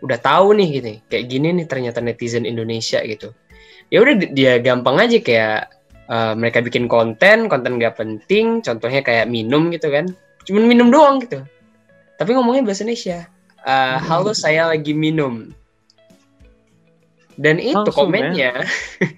udah 0.04 0.18
tahu 0.18 0.54
nih 0.54 0.68
gitu, 0.78 0.88
kayak 1.10 1.24
gini 1.26 1.48
nih 1.58 1.66
ternyata 1.66 1.98
netizen 1.98 2.46
Indonesia 2.46 3.02
gitu. 3.02 3.34
Ya 3.88 4.04
udah 4.04 4.14
dia 4.32 4.60
gampang 4.60 5.00
aja 5.00 5.18
kayak 5.18 5.72
uh, 6.08 6.34
mereka 6.38 6.62
bikin 6.62 6.86
konten, 6.86 7.50
konten 7.50 7.80
nggak 7.80 7.98
penting, 7.98 8.60
contohnya 8.62 9.00
kayak 9.02 9.26
minum 9.26 9.72
gitu 9.74 9.88
kan, 9.90 10.12
cuman 10.44 10.64
minum 10.68 10.88
doang 10.92 11.18
gitu. 11.24 11.42
Tapi 12.18 12.30
ngomongnya 12.34 12.66
bahasa 12.66 12.82
Indonesia. 12.82 13.26
Uh, 13.62 13.98
halo 14.00 14.30
saya 14.34 14.70
lagi 14.70 14.94
minum. 14.94 15.50
Dan 17.38 17.62
itu 17.62 17.78
Langsung, 17.78 18.10
komennya 18.10 18.66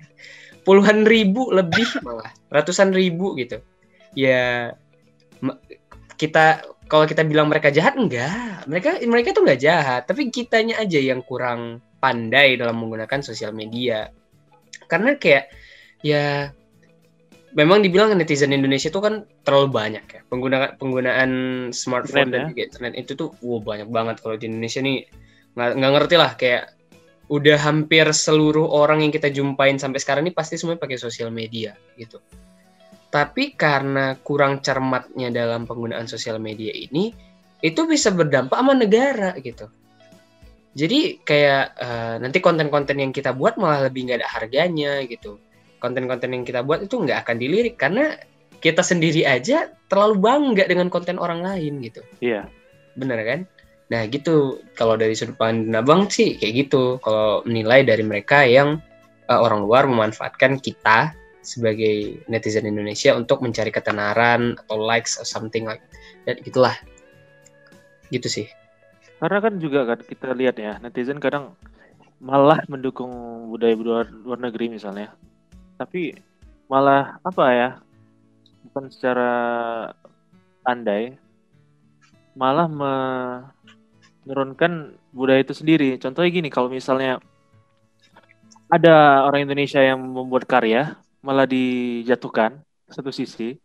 puluhan 0.69 1.09
ribu 1.09 1.49
lebih 1.49 1.89
malah 2.05 2.29
ratusan 2.53 2.93
ribu 2.93 3.33
gitu. 3.41 3.65
Ya 4.13 4.77
kita 6.21 6.61
kalau 6.91 7.07
kita 7.07 7.23
bilang 7.23 7.47
mereka 7.47 7.71
jahat 7.71 7.95
enggak, 7.95 8.67
mereka 8.67 8.99
mereka 9.07 9.31
tuh 9.31 9.47
nggak 9.47 9.63
jahat, 9.63 10.03
tapi 10.11 10.27
kitanya 10.35 10.83
aja 10.83 10.99
yang 10.99 11.23
kurang 11.23 11.79
pandai 12.03 12.59
dalam 12.59 12.83
menggunakan 12.83 13.23
sosial 13.23 13.55
media. 13.55 14.11
Karena 14.91 15.15
kayak 15.15 15.55
ya 16.03 16.51
memang 17.55 17.83
dibilang 17.87 18.15
netizen 18.19 18.51
Indonesia 18.51 18.91
itu 18.91 19.01
kan 19.03 19.27
terlalu 19.43 19.69
banyak 19.75 20.05
ya 20.07 20.21
penggunaan 20.31 20.79
penggunaan 20.79 21.31
smartphone 21.75 22.31
dan 22.31 22.55
ya. 22.55 22.67
internet 22.67 22.95
itu 22.95 23.19
tuh 23.19 23.35
wow 23.43 23.59
banyak 23.59 23.91
banget 23.91 24.17
kalau 24.23 24.39
di 24.39 24.47
Indonesia 24.47 24.79
nih 24.79 25.03
nggak 25.59 25.71
nggak 25.83 25.93
ngerti 25.99 26.15
lah 26.15 26.33
kayak 26.39 26.65
udah 27.31 27.59
hampir 27.63 28.07
seluruh 28.11 28.67
orang 28.67 29.07
yang 29.07 29.13
kita 29.15 29.31
jumpain 29.31 29.79
sampai 29.79 30.03
sekarang 30.03 30.27
ini 30.27 30.35
pasti 30.35 30.59
semuanya 30.59 30.83
pakai 30.83 30.99
sosial 30.99 31.31
media 31.31 31.75
gitu. 31.95 32.19
Tapi 33.11 33.59
karena 33.59 34.15
kurang 34.23 34.63
cermatnya 34.63 35.35
dalam 35.35 35.67
penggunaan 35.67 36.07
sosial 36.07 36.39
media 36.39 36.71
ini, 36.71 37.11
itu 37.61 37.81
bisa 37.85 38.15
berdampak 38.15 38.57
sama 38.57 38.73
negara 38.79 39.35
gitu. 39.43 39.67
Jadi 40.71 41.19
kayak 41.27 41.65
uh, 41.83 42.15
nanti 42.23 42.39
konten-konten 42.39 43.03
yang 43.03 43.11
kita 43.11 43.35
buat 43.35 43.59
malah 43.59 43.91
lebih 43.91 44.07
nggak 44.07 44.19
ada 44.23 44.31
harganya 44.31 45.03
gitu. 45.11 45.43
Konten-konten 45.83 46.31
yang 46.31 46.47
kita 46.47 46.63
buat 46.63 46.87
itu 46.87 46.95
nggak 46.95 47.27
akan 47.27 47.37
dilirik 47.43 47.75
karena 47.75 48.15
kita 48.63 48.85
sendiri 48.85 49.27
aja 49.27 49.75
terlalu 49.91 50.23
bangga 50.23 50.65
dengan 50.71 50.87
konten 50.87 51.19
orang 51.19 51.43
lain 51.43 51.83
gitu. 51.83 52.07
Iya. 52.23 52.47
Bener 52.95 53.19
kan? 53.27 53.41
Nah 53.91 54.07
gitu, 54.07 54.63
kalau 54.79 54.95
dari 54.95 55.19
sudut 55.19 55.35
pandang 55.35 55.83
abang 55.83 56.07
sih 56.07 56.39
kayak 56.39 56.71
gitu. 56.71 57.03
Kalau 57.03 57.43
menilai 57.43 57.83
dari 57.83 58.07
mereka 58.07 58.47
yang 58.47 58.79
uh, 59.27 59.41
orang 59.43 59.67
luar 59.67 59.91
memanfaatkan 59.91 60.63
kita 60.63 61.19
sebagai 61.41 62.21
netizen 62.29 62.69
Indonesia 62.69 63.17
untuk 63.17 63.41
mencari 63.41 63.73
ketenaran 63.73 64.61
atau 64.67 64.77
likes 64.77 65.17
or 65.17 65.27
something 65.27 65.65
like 65.65 65.83
that 66.29 66.41
gitulah. 66.45 66.75
Gitu 68.13 68.29
sih. 68.29 68.47
Karena 69.21 69.39
kan 69.41 69.61
juga 69.61 69.85
kan 69.85 70.01
kita 70.01 70.33
lihat 70.33 70.57
ya 70.57 70.81
netizen 70.81 71.21
kadang 71.21 71.57
malah 72.21 72.61
mendukung 72.69 73.11
budaya 73.49 73.73
luar, 73.77 74.07
luar 74.09 74.39
negeri 74.41 74.73
misalnya. 74.73 75.13
Tapi 75.81 76.13
malah 76.69 77.21
apa 77.25 77.45
ya? 77.53 77.71
Bukan 78.69 78.93
secara 78.93 79.33
pandai 80.61 81.17
malah 82.37 82.69
me 82.69 82.93
menurunkan 84.25 84.95
budaya 85.11 85.41
itu 85.43 85.57
sendiri. 85.57 85.97
Contohnya 85.97 86.31
gini, 86.31 86.49
kalau 86.53 86.69
misalnya 86.69 87.19
ada 88.71 89.27
orang 89.27 89.49
Indonesia 89.49 89.83
yang 89.83 89.99
membuat 89.99 90.47
karya 90.47 90.95
malah 91.21 91.45
dijatuhkan 91.45 92.61
satu 92.89 93.13
sisi, 93.13 93.61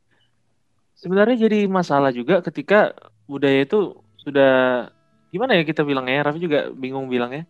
sebenarnya 0.95 1.47
jadi 1.47 1.67
masalah 1.67 2.11
juga 2.11 2.39
ketika 2.43 2.93
budaya 3.25 3.65
itu 3.65 3.97
sudah 4.21 4.87
gimana 5.33 5.57
ya 5.57 5.63
kita 5.67 5.83
bilangnya, 5.83 6.25
Raffi 6.25 6.39
juga 6.43 6.71
bingung 6.71 7.11
bilangnya. 7.11 7.43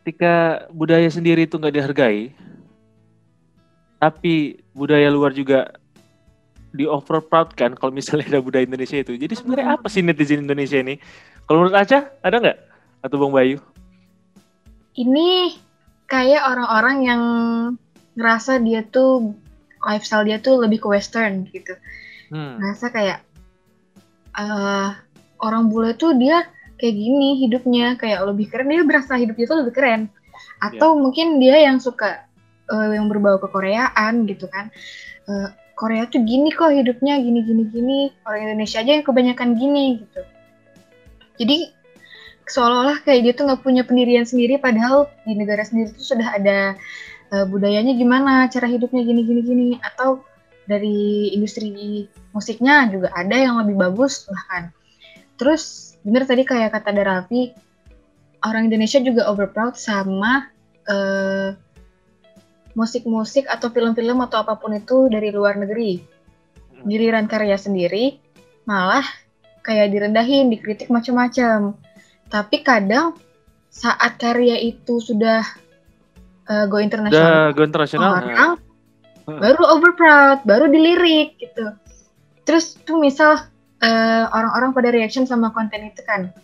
Ketika 0.00 0.66
budaya 0.72 1.06
sendiri 1.12 1.44
itu 1.44 1.60
nggak 1.60 1.76
dihargai, 1.76 2.32
tapi 4.00 4.64
budaya 4.72 5.12
luar 5.12 5.36
juga 5.36 5.76
di 6.70 6.86
over 6.86 7.20
proud 7.20 7.52
kan 7.58 7.74
kalau 7.74 7.90
misalnya 7.90 8.26
ada 8.30 8.40
budaya 8.40 8.64
Indonesia 8.64 8.96
itu. 8.96 9.18
Jadi 9.18 9.34
sebenarnya 9.36 9.76
apa 9.76 9.86
sih 9.90 10.00
netizen 10.00 10.46
Indonesia 10.46 10.78
ini? 10.80 10.96
Kalau 11.44 11.66
menurut 11.66 11.76
Aca 11.76 12.08
ada 12.22 12.36
nggak? 12.38 12.58
Atau 13.04 13.16
Bang 13.20 13.34
Bayu? 13.34 13.58
Ini 14.94 15.56
kayak 16.10 16.42
orang-orang 16.46 16.96
yang 17.06 17.22
ngerasa 18.18 18.62
dia 18.62 18.82
tuh 18.86 19.34
lifestyle 19.86 20.26
dia 20.26 20.38
tuh 20.42 20.60
lebih 20.60 20.82
ke 20.82 20.88
western 20.90 21.46
gitu. 21.48 21.74
Hmm. 22.30 22.58
Ngerasa 22.60 22.86
kayak 22.92 23.18
uh, 24.36 24.94
orang 25.40 25.72
bule 25.72 25.96
tuh 25.96 26.14
dia 26.14 26.46
kayak 26.80 26.96
gini 26.96 27.44
hidupnya 27.44 28.00
kayak 28.00 28.24
lebih 28.24 28.48
keren 28.48 28.72
dia 28.72 28.84
berasa 28.84 29.20
hidupnya 29.20 29.44
tuh 29.44 29.58
lebih 29.64 29.74
keren 29.76 30.02
atau 30.64 30.96
yeah. 30.96 31.00
mungkin 31.00 31.26
dia 31.36 31.56
yang 31.60 31.76
suka 31.76 32.24
uh, 32.72 32.88
yang 32.92 33.08
berbau 33.12 33.36
ke 33.36 33.48
Koreaan 33.52 34.24
gitu 34.24 34.48
kan 34.48 34.72
uh, 35.28 35.52
Korea 35.76 36.08
tuh 36.08 36.24
gini 36.24 36.48
kok 36.52 36.72
hidupnya 36.72 37.20
gini 37.20 37.44
gini 37.44 37.64
gini 37.68 37.98
orang 38.24 38.52
Indonesia 38.52 38.80
aja 38.80 38.96
yang 38.96 39.04
kebanyakan 39.04 39.56
gini 39.60 40.00
gitu 40.00 40.22
jadi 41.40 41.56
seolah-olah 42.48 43.04
kayak 43.04 43.20
dia 43.28 43.32
tuh 43.36 43.44
nggak 43.48 43.62
punya 43.64 43.82
pendirian 43.84 44.24
sendiri 44.24 44.56
padahal 44.56 45.08
di 45.28 45.36
negara 45.36 45.64
sendiri 45.64 45.92
tuh 45.92 46.16
sudah 46.16 46.28
ada 46.36 46.74
uh, 47.32 47.46
budayanya 47.46 47.94
gimana 47.96 48.46
cara 48.52 48.66
hidupnya 48.66 49.02
gini 49.02 49.22
gini 49.26 49.40
gini 49.42 49.68
atau 49.80 50.22
dari 50.68 51.34
industri 51.34 52.06
musiknya 52.30 52.86
juga 52.90 53.10
ada 53.16 53.34
yang 53.34 53.58
lebih 53.58 53.74
bagus 53.80 54.26
bahkan 54.30 54.70
terus 55.34 55.94
bener 56.06 56.28
tadi 56.28 56.46
kayak 56.46 56.70
kata 56.74 56.94
Darafi 56.94 57.50
orang 58.44 58.68
Indonesia 58.68 59.00
juga 59.00 59.28
overproud 59.28 59.76
sama 59.76 60.48
uh, 60.88 61.52
musik-musik 62.74 63.44
atau 63.50 63.68
film-film 63.68 64.22
atau 64.24 64.42
apa 64.46 64.56
pun 64.56 64.72
itu 64.74 65.10
dari 65.10 65.28
luar 65.34 65.58
negeri. 65.58 66.00
Hmm. 66.00 66.86
Giliran 66.86 67.26
karya 67.26 67.58
sendiri 67.58 68.16
malah 68.64 69.04
kayak 69.60 69.92
direndahin, 69.92 70.48
dikritik 70.48 70.88
macam-macam. 70.88 71.76
Tapi 72.30 72.56
kadang 72.62 73.18
saat 73.70 74.18
karya 74.18 74.58
itu 74.58 75.02
sudah 75.02 75.42
Eh, 76.50 76.66
go 76.66 76.82
internasional 76.82 77.54
go 77.54 77.62
internasional 77.62 78.10
orang 78.18 78.34
uh. 78.34 78.42
Ah. 78.42 78.54
baru 79.30 79.62
overproud 79.78 80.42
baru 80.42 80.66
dilirik 80.66 81.38
gitu. 81.38 81.70
Terus 82.42 82.74
tuh 82.82 82.98
misal 82.98 83.46
uh, 83.78 84.24
orang-orang 84.34 84.74
pada 84.74 84.90
reaction 84.90 85.22
sama 85.30 85.54
konten 85.54 85.86
itu 85.86 86.02
kan. 86.02 86.34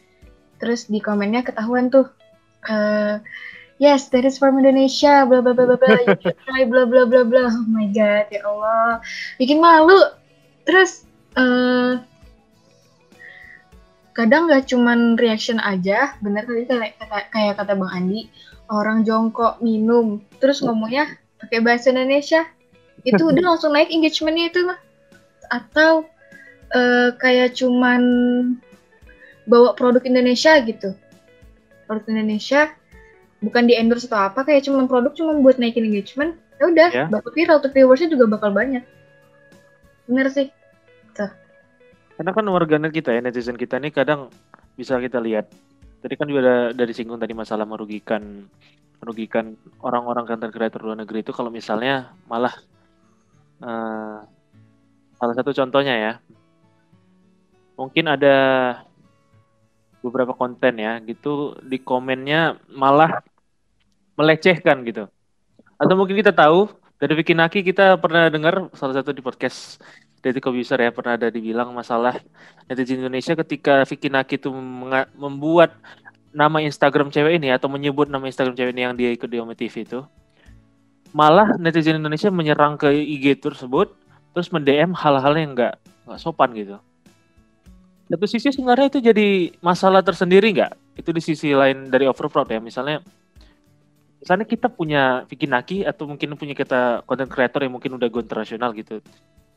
Terus 0.63 0.87
di 0.87 1.03
komennya 1.03 1.43
ketahuan 1.43 1.91
tuh 1.91 2.07
uh, 2.71 3.19
yes 3.83 4.07
there 4.15 4.23
is 4.23 4.39
from 4.39 4.63
Indonesia 4.63 5.27
bla 5.27 5.43
bla 5.43 5.51
bla 5.51 5.75
bla 5.75 5.77
bla 5.77 5.99
you 5.99 6.15
try 6.47 6.63
bla 6.63 6.87
bla 6.87 7.03
bla 7.03 7.27
bla. 7.27 7.51
Oh 7.51 7.67
my 7.67 7.91
god 7.91 8.31
ya 8.31 8.47
Allah. 8.47 9.03
Bikin 9.43 9.59
malu. 9.59 9.99
Terus 10.63 11.03
uh, 11.35 11.99
kadang 14.15 14.47
nggak 14.47 14.71
cuman 14.71 15.19
reaction 15.19 15.59
aja 15.59 16.15
bener 16.23 16.47
tadi 16.47 16.71
kayak 17.35 17.59
kata 17.59 17.75
Bang 17.75 17.91
Andi 17.91 18.31
orang 18.71 19.07
jongkok 19.07 19.63
minum 19.63 20.23
terus 20.43 20.63
ngomongnya 20.63 21.07
pakai 21.43 21.63
bahasa 21.63 21.93
Indonesia. 21.93 22.47
Itu 23.07 23.27
udah 23.31 23.55
langsung 23.55 23.75
naik 23.75 23.93
engagementnya 23.93 24.51
itu 24.51 24.61
mah 24.67 24.79
atau 25.53 26.07
uh, 26.75 27.15
kayak 27.23 27.55
cuman 27.55 28.03
bawa 29.47 29.75
produk 29.79 30.03
Indonesia 30.03 30.59
gitu. 30.65 30.95
Produk 31.87 32.07
Indonesia 32.11 32.75
bukan 33.45 33.69
di 33.69 33.79
endorse 33.79 34.11
atau 34.11 34.27
apa 34.27 34.43
kayak 34.43 34.67
cuma 34.67 34.89
produk 34.91 35.13
cuma 35.15 35.39
buat 35.39 35.61
naikin 35.61 35.87
engagement 35.87 36.35
ya 36.57 36.65
udah 36.73 36.89
yeah. 36.89 37.09
bakal 37.13 37.31
viral 37.37 37.61
tuh 37.61 37.71
viewersnya 37.71 38.11
juga 38.11 38.27
bakal 38.27 38.51
banyak. 38.51 38.83
Bener 40.09 40.27
sih. 40.33 40.49
Tuh. 41.15 41.31
Karena 42.17 42.31
kan 42.33 42.47
warganet 42.49 42.91
kita 42.91 43.13
ya 43.13 43.21
netizen 43.21 43.61
kita 43.61 43.77
nih 43.77 43.93
kadang 43.93 44.33
bisa 44.75 44.97
kita 44.99 45.21
lihat 45.21 45.53
tadi 46.07 46.15
kan 46.15 46.31
juga 46.31 46.71
dari 46.71 46.95
singgung 46.95 47.19
tadi 47.19 47.35
masalah 47.35 47.67
merugikan 47.67 48.47
merugikan 49.03 49.59
orang-orang 49.83 50.23
content 50.23 50.55
creator 50.55 50.79
luar 50.87 51.03
negeri 51.03 51.27
itu 51.27 51.35
kalau 51.35 51.51
misalnya 51.51 52.15
malah 52.31 52.55
uh, 53.59 54.23
salah 55.19 55.35
satu 55.35 55.51
contohnya 55.51 55.99
ya. 55.99 56.13
Mungkin 57.75 58.07
ada 58.07 58.37
beberapa 59.99 60.31
konten 60.31 60.79
ya 60.79 61.03
gitu 61.03 61.59
di 61.67 61.83
komennya 61.83 62.55
malah 62.71 63.27
melecehkan 64.15 64.87
gitu. 64.87 65.11
Atau 65.75 65.99
mungkin 65.99 66.15
kita 66.23 66.31
tahu 66.31 66.71
dari 67.03 67.19
Vicky 67.19 67.35
Naki 67.35 67.67
kita 67.67 67.99
pernah 67.99 68.31
dengar 68.31 68.71
salah 68.79 68.95
satu 68.95 69.11
di 69.11 69.21
podcast 69.21 69.83
dari 70.21 70.39
Kobuser 70.43 70.81
ya 70.81 70.91
pernah 70.91 71.15
ada 71.15 71.29
dibilang 71.29 71.71
masalah 71.71 72.19
netizen 72.67 73.01
Indonesia 73.05 73.37
ketika 73.39 73.85
Vicky 73.87 74.09
Naki 74.11 74.41
itu 74.41 74.51
membuat 75.17 75.77
nama 76.37 76.61
Instagram 76.61 77.09
cewek 77.09 77.41
ini 77.41 77.49
atau 77.49 77.71
menyebut 77.73 78.13
nama 78.13 78.29
Instagram 78.29 78.53
cewek 78.53 78.73
ini 78.77 78.83
yang 78.85 78.95
dia 78.97 79.11
ikut 79.15 79.29
di 79.29 79.39
Ome 79.41 79.57
TV 79.57 79.89
itu 79.89 80.05
malah 81.17 81.57
netizen 81.57 81.97
Indonesia 81.97 82.29
menyerang 82.29 82.77
ke 82.77 82.93
IG 82.93 83.41
tersebut 83.41 83.95
terus 84.37 84.53
mendm 84.53 84.93
hal-hal 84.93 85.33
yang 85.33 85.57
enggak 85.57 85.81
nggak 86.05 86.21
sopan 86.21 86.53
gitu. 86.53 86.77
Satu 88.07 88.27
sisi 88.31 88.55
sebenarnya 88.55 88.87
itu 88.93 89.01
jadi 89.03 89.51
masalah 89.59 90.05
tersendiri 90.05 90.55
nggak? 90.55 91.01
Itu 91.01 91.11
di 91.11 91.19
sisi 91.25 91.51
lain 91.51 91.89
dari 91.91 92.07
overflow 92.07 92.47
ya 92.47 92.61
misalnya 92.61 93.03
misalnya 94.21 94.47
kita 94.47 94.69
punya 94.69 95.25
Vicky 95.25 95.49
Naki 95.49 95.89
atau 95.89 96.05
mungkin 96.11 96.37
punya 96.37 96.53
kita 96.53 97.07
content 97.09 97.31
creator 97.31 97.65
yang 97.65 97.79
mungkin 97.79 97.97
udah 97.97 98.09
go 98.11 98.21
internasional 98.21 98.75
gitu 98.75 99.01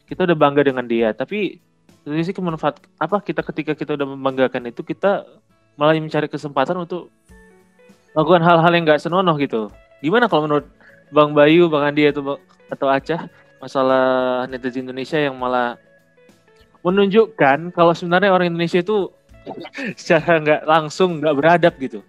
kita 0.09 0.25
udah 0.25 0.37
bangga 0.37 0.65
dengan 0.65 0.89
dia. 0.89 1.13
Tapi 1.13 1.61
dari 2.01 2.25
sisi 2.25 2.33
kemanfaat 2.33 2.81
apa 2.97 3.21
kita 3.21 3.45
ketika 3.45 3.77
kita 3.77 3.93
udah 3.93 4.07
membanggakan 4.09 4.73
itu 4.73 4.81
kita 4.81 5.29
malah 5.77 5.93
mencari 5.95 6.25
kesempatan 6.25 6.81
untuk 6.81 7.13
melakukan 8.17 8.41
hal-hal 8.41 8.71
yang 8.73 8.83
nggak 8.89 8.99
senonoh 8.99 9.37
gitu. 9.37 9.69
Gimana 10.01 10.25
kalau 10.25 10.49
menurut 10.49 10.65
Bang 11.13 11.37
Bayu 11.37 11.69
Bang 11.69 11.93
Andi 11.93 12.09
atau 12.09 12.41
atau 12.69 12.87
Acah 12.89 13.29
masalah 13.61 14.45
netizen 14.49 14.89
Indonesia 14.89 15.19
yang 15.19 15.37
malah 15.37 15.77
menunjukkan 16.81 17.75
kalau 17.75 17.91
sebenarnya 17.91 18.31
orang 18.31 18.49
Indonesia 18.49 18.79
itu 18.79 19.11
secara 19.99 20.39
nggak 20.39 20.61
langsung 20.65 21.19
nggak 21.19 21.35
beradab 21.35 21.73
gitu 21.77 21.99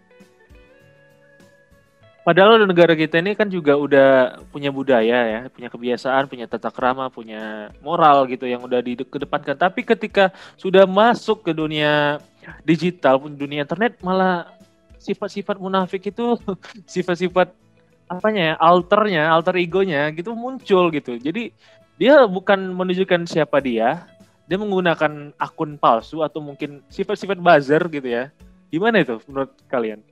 Padahal 2.21 2.61
negara 2.69 2.93
kita 2.93 3.17
ini 3.17 3.33
kan 3.33 3.49
juga 3.49 3.81
udah 3.81 4.37
punya 4.53 4.69
budaya 4.69 5.19
ya, 5.25 5.41
punya 5.49 5.73
kebiasaan, 5.73 6.29
punya 6.29 6.45
tata 6.45 6.69
krama, 6.69 7.09
punya 7.09 7.73
moral 7.81 8.29
gitu 8.29 8.45
yang 8.45 8.61
udah 8.61 8.85
di 8.85 8.93
kedepankan. 9.01 9.57
Tapi 9.57 9.81
ketika 9.81 10.29
sudah 10.61 10.85
masuk 10.85 11.49
ke 11.49 11.57
dunia 11.57 12.21
digital, 12.61 13.17
dunia 13.25 13.65
internet 13.65 13.97
malah 14.05 14.53
sifat-sifat 15.01 15.57
munafik 15.57 16.13
itu 16.13 16.37
sifat-sifat 16.95 17.57
apanya 18.05 18.53
ya, 18.53 18.55
alternya, 18.61 19.23
alter 19.33 19.57
egonya 19.57 20.13
gitu 20.13 20.37
muncul 20.37 20.93
gitu. 20.93 21.17
Jadi 21.17 21.57
dia 21.97 22.29
bukan 22.29 22.77
menunjukkan 22.77 23.25
siapa 23.25 23.65
dia, 23.65 24.05
dia 24.45 24.59
menggunakan 24.61 25.33
akun 25.41 25.81
palsu 25.81 26.21
atau 26.21 26.45
mungkin 26.45 26.85
sifat-sifat 26.93 27.41
buzzer 27.41 27.81
gitu 27.89 28.09
ya. 28.13 28.29
Gimana 28.69 29.01
itu 29.01 29.17
menurut 29.25 29.57
kalian? 29.73 30.10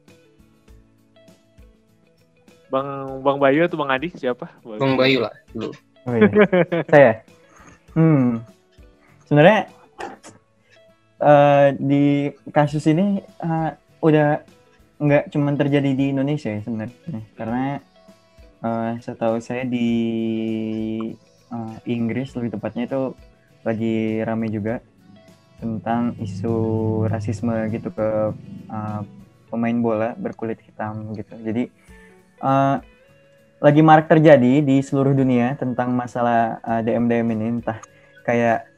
Bang 2.69 3.21
Bang 3.25 3.39
Bayu 3.41 3.65
atau 3.65 3.81
Bang 3.81 3.93
Adi 3.93 4.13
siapa? 4.15 4.49
Bang 4.65 4.95
Bayu 4.97 5.25
lah 5.25 5.35
dulu. 5.53 5.73
Oh, 6.09 6.15
iya. 6.17 6.31
Saya. 6.93 7.13
Hmm. 7.93 8.45
Sebenarnya 9.29 9.69
uh, 11.23 11.75
di 11.77 12.33
kasus 12.55 12.87
ini 12.89 13.21
uh, 13.43 13.75
udah 14.03 14.43
nggak 14.99 15.31
cuma 15.31 15.55
terjadi 15.55 15.95
di 15.95 16.11
Indonesia 16.11 16.51
ya 16.51 16.61
sebenarnya 16.67 17.23
karena 17.39 17.79
uh, 18.67 18.99
setahu 18.99 19.39
saya 19.39 19.63
di 19.63 19.91
uh, 21.55 21.77
Inggris 21.87 22.35
lebih 22.35 22.59
tepatnya 22.59 22.91
itu 22.91 23.15
lagi 23.63 24.23
rame 24.27 24.51
juga 24.51 24.83
tentang 25.59 26.15
isu 26.19 26.55
rasisme 27.11 27.55
gitu 27.71 27.91
ke 27.95 28.09
uh, 28.71 29.03
pemain 29.51 29.79
bola 29.79 30.15
berkulit 30.19 30.59
hitam 30.63 31.15
gitu 31.15 31.35
jadi 31.43 31.71
uh, 32.43 32.83
lagi 33.59 33.83
marak 33.83 34.07
terjadi 34.07 34.63
di 34.63 34.79
seluruh 34.79 35.15
dunia 35.15 35.59
tentang 35.59 35.91
masalah 35.95 36.63
uh, 36.63 36.81
DM 36.83 37.11
DM 37.11 37.29
ini. 37.35 37.47
Entah 37.59 37.79
kayak 38.23 38.71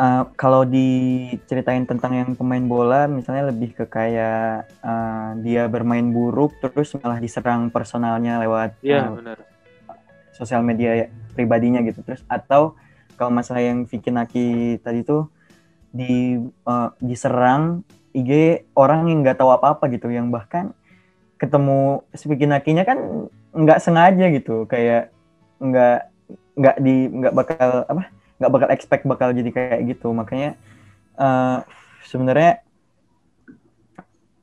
uh, 0.00 0.24
kalau 0.36 0.64
diceritain 0.64 1.84
tentang 1.84 2.12
yang 2.16 2.30
pemain 2.32 2.64
bola 2.64 3.08
misalnya 3.08 3.52
lebih 3.52 3.76
ke 3.76 3.84
kayak 3.88 4.68
uh, 4.80 5.36
dia 5.40 5.68
bermain 5.68 6.04
buruk 6.12 6.56
terus 6.60 6.96
malah 7.00 7.20
diserang 7.20 7.68
personalnya 7.68 8.40
lewat 8.40 8.80
ya, 8.80 9.12
uh, 9.12 9.16
benar. 9.20 9.38
sosial 10.32 10.64
media 10.64 11.08
pribadinya 11.36 11.84
gitu. 11.84 12.00
Terus 12.04 12.24
atau 12.28 12.76
kalau 13.20 13.32
masalah 13.32 13.60
yang 13.60 13.84
Vicky 13.84 14.08
Naki 14.08 14.80
tadi 14.80 15.04
tuh 15.04 15.28
di 15.92 16.40
uh, 16.64 16.88
diserang 17.00 17.84
IG 18.10 18.64
orang 18.74 19.06
yang 19.06 19.22
nggak 19.22 19.40
tahu 19.40 19.52
apa-apa 19.52 19.88
gitu. 19.92 20.08
Yang 20.08 20.32
bahkan 20.32 20.64
ketemu 21.40 22.04
Nakinya 22.44 22.84
kan 22.84 22.98
nggak 23.56 23.80
sengaja 23.80 24.28
gitu. 24.30 24.68
Kayak 24.68 25.10
nggak 25.58 25.98
nggak 26.60 26.76
di 26.84 27.08
nggak 27.08 27.34
bakal 27.34 27.88
apa 27.88 28.02
nggak 28.36 28.52
bakal 28.52 28.68
expect 28.68 29.08
bakal 29.08 29.32
jadi 29.32 29.50
kayak 29.50 29.80
gitu. 29.96 30.12
Makanya 30.12 30.60
uh, 31.16 31.64
sebenarnya 32.04 32.60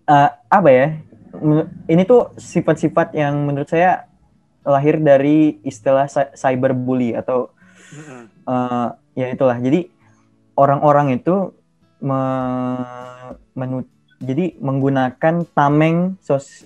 uh, 0.09 0.29
apa 0.49 0.69
ya 0.73 0.87
ini 1.85 2.01
tuh 2.07 2.33
sifat-sifat 2.39 3.13
yang 3.13 3.45
menurut 3.45 3.69
saya 3.69 4.09
lahir 4.65 4.99
dari 4.99 5.61
istilah 5.63 6.09
cyberbully 6.33 7.13
atau 7.13 7.53
uh, 8.49 8.89
ya 9.13 9.27
itulah. 9.31 9.55
Jadi 9.61 9.87
orang-orang 10.57 11.21
itu 11.21 11.53
me, 12.01 12.21
menut 13.53 13.87
jadi 14.17 14.57
menggunakan 14.57 15.45
tameng 15.53 16.17
sos 16.21 16.65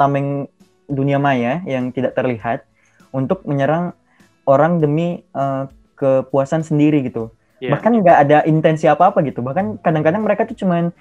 tameng 0.00 0.48
dunia 0.88 1.18
maya 1.20 1.60
yang 1.66 1.90
tidak 1.92 2.16
terlihat 2.16 2.64
untuk 3.12 3.44
menyerang 3.44 3.92
orang 4.46 4.78
demi 4.78 5.26
uh, 5.34 5.66
kepuasan 5.98 6.62
sendiri 6.62 7.02
gitu. 7.04 7.32
Yeah. 7.58 7.74
Bahkan 7.76 7.92
nggak 8.04 8.18
ada 8.28 8.38
intensi 8.44 8.86
apa-apa 8.86 9.24
gitu. 9.26 9.42
Bahkan 9.42 9.80
kadang-kadang 9.80 10.22
mereka 10.22 10.44
tuh 10.44 10.56
cuman 10.56 10.92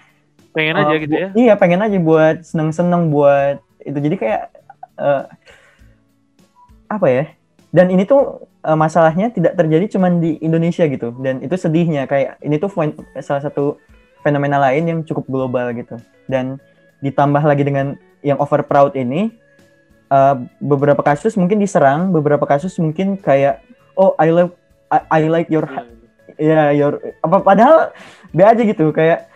pengen 0.55 0.75
uh, 0.79 0.81
aja 0.87 0.95
gitu 0.99 1.13
ya. 1.13 1.27
Iya, 1.35 1.53
pengen 1.59 1.83
aja 1.83 1.97
buat 1.99 2.41
seneng-seneng 2.47 3.11
buat 3.11 3.59
itu. 3.83 3.99
Jadi 3.99 4.15
kayak 4.15 4.41
uh, 4.97 5.27
apa 6.87 7.07
ya? 7.11 7.23
Dan 7.75 7.91
ini 7.91 8.07
tuh 8.07 8.47
uh, 8.63 8.77
masalahnya 8.79 9.29
tidak 9.35 9.59
terjadi 9.59 9.99
cuman 9.99 10.23
di 10.23 10.39
Indonesia 10.39 10.87
gitu. 10.87 11.11
Dan 11.19 11.43
itu 11.43 11.55
sedihnya 11.59 12.07
kayak 12.07 12.39
ini 12.39 12.55
tuh 12.55 12.71
salah 13.19 13.43
satu 13.43 13.77
fenomena 14.25 14.57
lain 14.57 14.89
yang 14.89 14.99
cukup 15.05 15.29
global 15.29 15.69
gitu. 15.77 16.01
Dan 16.25 16.57
ditambah 17.05 17.45
lagi 17.45 17.61
dengan 17.61 17.93
yang 18.25 18.41
over 18.41 18.65
proud 18.65 18.97
ini 18.97 19.29
uh, 20.09 20.41
beberapa 20.57 21.05
kasus 21.05 21.37
mungkin 21.37 21.61
diserang 21.61 22.09
beberapa 22.09 22.43
kasus 22.49 22.73
mungkin 22.81 23.21
kayak 23.21 23.61
oh 23.93 24.17
I 24.17 24.33
love 24.33 24.57
I, 24.89 25.21
I 25.21 25.21
like 25.29 25.53
your 25.53 25.69
ya 26.35 26.67
yeah, 26.67 26.67
your 26.73 26.97
apa 27.21 27.45
padahal 27.45 27.93
be 28.33 28.41
aja 28.41 28.65
gitu 28.65 28.89
kayak 28.89 29.29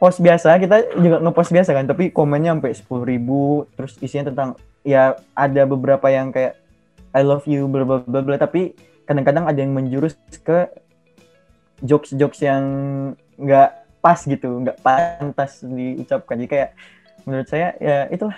post 0.00 0.24
biasa 0.24 0.56
kita 0.58 0.96
juga 0.98 1.22
ngepost 1.22 1.52
biasa 1.54 1.70
kan 1.76 1.86
tapi 1.86 2.10
komennya 2.10 2.56
sampai 2.56 2.72
sepuluh 2.74 3.04
ribu 3.06 3.68
terus 3.78 4.00
isinya 4.02 4.32
tentang 4.32 4.48
ya 4.82 5.16
ada 5.36 5.62
beberapa 5.68 6.08
yang 6.10 6.34
kayak 6.34 6.58
I 7.14 7.22
love 7.22 7.46
you 7.46 7.70
bla 7.70 7.86
bla 7.86 8.02
bla 8.02 8.20
bla 8.24 8.36
tapi 8.40 8.74
kadang-kadang 9.04 9.46
ada 9.46 9.58
yang 9.60 9.76
menjurus 9.76 10.16
ke 10.42 10.66
jokes 11.84 12.16
jokes 12.16 12.40
yang 12.42 12.64
nggak 13.38 13.83
pas 14.04 14.20
gitu 14.20 14.60
nggak 14.60 14.84
pantas 14.84 15.64
diucapkan. 15.64 16.36
Jadi 16.36 16.48
kayak 16.52 16.70
menurut 17.24 17.48
saya 17.48 17.72
ya 17.80 18.04
itulah. 18.12 18.36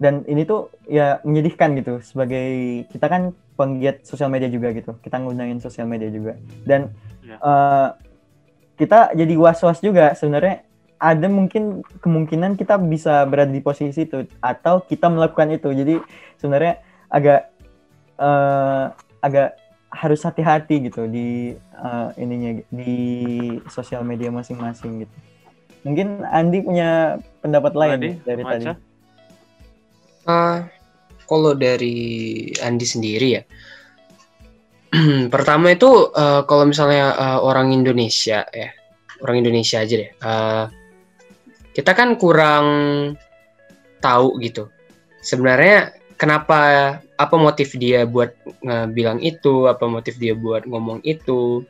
Dan 0.00 0.24
ini 0.28 0.48
tuh 0.48 0.72
ya 0.88 1.20
menyedihkan 1.20 1.76
gitu. 1.76 2.00
Sebagai 2.00 2.48
kita 2.88 3.12
kan 3.12 3.36
penggiat 3.60 4.08
sosial 4.08 4.32
media 4.32 4.48
juga 4.48 4.72
gitu. 4.72 4.96
Kita 5.04 5.20
nggunain 5.20 5.60
sosial 5.60 5.84
media 5.84 6.08
juga. 6.08 6.40
Dan 6.64 6.96
ya. 7.20 7.36
uh, 7.44 7.88
kita 8.80 9.12
jadi 9.12 9.36
was-was 9.36 9.84
juga 9.84 10.16
sebenarnya. 10.16 10.64
Ada 10.96 11.28
mungkin 11.28 11.84
kemungkinan 12.00 12.56
kita 12.56 12.80
bisa 12.80 13.20
berada 13.28 13.52
di 13.52 13.60
posisi 13.60 14.08
itu 14.08 14.24
atau 14.40 14.80
kita 14.80 15.12
melakukan 15.12 15.52
itu. 15.52 15.68
Jadi 15.76 16.00
sebenarnya 16.40 16.80
agak 17.12 17.52
uh, 18.16 18.96
agak 19.20 19.60
harus 19.96 20.20
hati-hati 20.20 20.92
gitu 20.92 21.08
di 21.08 21.56
uh, 21.80 22.12
ininya 22.20 22.60
di 22.68 22.96
sosial 23.72 24.04
media 24.04 24.28
masing-masing 24.28 25.08
gitu. 25.08 25.16
Mungkin 25.88 26.20
Andi 26.28 26.60
punya 26.60 27.16
pendapat 27.40 27.72
lain 27.72 27.96
Andi, 27.96 28.10
dari 28.20 28.42
Maca? 28.44 28.52
tadi. 28.52 28.66
Uh, 30.26 30.58
kalau 31.24 31.56
dari 31.56 31.96
Andi 32.60 32.86
sendiri 32.86 33.28
ya, 33.40 33.42
pertama 35.34 35.72
itu 35.72 36.12
uh, 36.12 36.44
kalau 36.44 36.68
misalnya 36.68 37.16
uh, 37.16 37.38
orang 37.40 37.72
Indonesia 37.72 38.44
ya, 38.52 38.70
orang 39.24 39.40
Indonesia 39.40 39.80
aja 39.80 39.94
deh, 39.96 40.10
uh, 40.20 40.66
kita 41.72 41.96
kan 41.96 42.20
kurang 42.20 42.66
tahu 44.02 44.36
gitu. 44.44 44.68
Sebenarnya 45.24 45.96
kenapa 46.16 46.60
apa 47.16 47.36
motif 47.36 47.76
dia 47.76 48.04
buat 48.04 48.32
uh, 48.64 48.88
bilang 48.90 49.20
itu 49.20 49.68
apa 49.68 49.84
motif 49.88 50.16
dia 50.20 50.36
buat 50.36 50.64
ngomong 50.68 51.04
itu. 51.04 51.64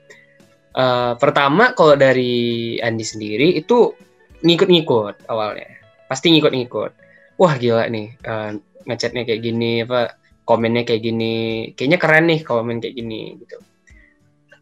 Uh, 0.76 1.16
pertama 1.16 1.72
kalau 1.72 1.96
dari 1.96 2.76
Andi 2.84 3.04
sendiri 3.06 3.56
itu 3.56 3.94
ngikut-ngikut 4.42 5.26
awalnya. 5.30 5.70
Pasti 6.06 6.30
ngikut-ngikut. 6.34 6.92
Wah 7.36 7.54
gila 7.58 7.86
nih 7.90 8.16
uh, 8.24 8.56
ngechatnya 8.86 9.26
kayak 9.26 9.42
gini 9.42 9.84
apa 9.84 10.16
komennya 10.46 10.86
kayak 10.86 11.02
gini. 11.02 11.36
Kayaknya 11.74 11.98
keren 12.00 12.24
nih 12.30 12.40
komen 12.46 12.76
kayak 12.78 12.96
gini 12.96 13.20
gitu. 13.42 13.58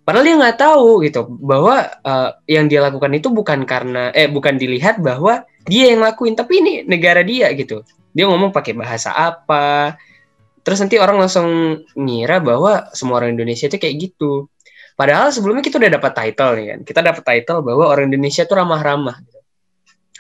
Padahal 0.04 0.24
dia 0.28 0.36
nggak 0.36 0.58
tahu 0.60 1.00
gitu 1.00 1.24
bahwa 1.40 1.88
uh, 2.04 2.36
yang 2.44 2.68
dia 2.68 2.84
lakukan 2.84 3.16
itu 3.16 3.32
bukan 3.32 3.64
karena 3.64 4.12
eh 4.12 4.28
bukan 4.28 4.60
dilihat 4.60 5.00
bahwa 5.00 5.48
dia 5.64 5.96
yang 5.96 6.04
lakuin 6.04 6.36
tapi 6.36 6.60
ini 6.60 6.72
negara 6.84 7.24
dia 7.24 7.48
gitu 7.56 7.80
dia 8.14 8.24
ngomong 8.30 8.54
pakai 8.54 8.78
bahasa 8.78 9.10
apa. 9.10 9.98
Terus 10.64 10.80
nanti 10.80 10.96
orang 10.96 11.20
langsung 11.20 11.82
ngira 11.98 12.40
bahwa 12.40 12.88
semua 12.96 13.20
orang 13.20 13.36
Indonesia 13.36 13.68
itu 13.68 13.76
kayak 13.76 13.96
gitu. 14.00 14.48
Padahal 14.94 15.34
sebelumnya 15.34 15.60
kita 15.60 15.82
udah 15.82 15.92
dapat 15.98 16.12
title 16.14 16.54
nih 16.56 16.66
kan. 16.70 16.78
Kita 16.86 17.00
dapat 17.02 17.22
title 17.26 17.60
bahwa 17.66 17.90
orang 17.90 18.08
Indonesia 18.08 18.46
itu 18.46 18.54
ramah-ramah. 18.54 19.18
Gitu. 19.20 19.32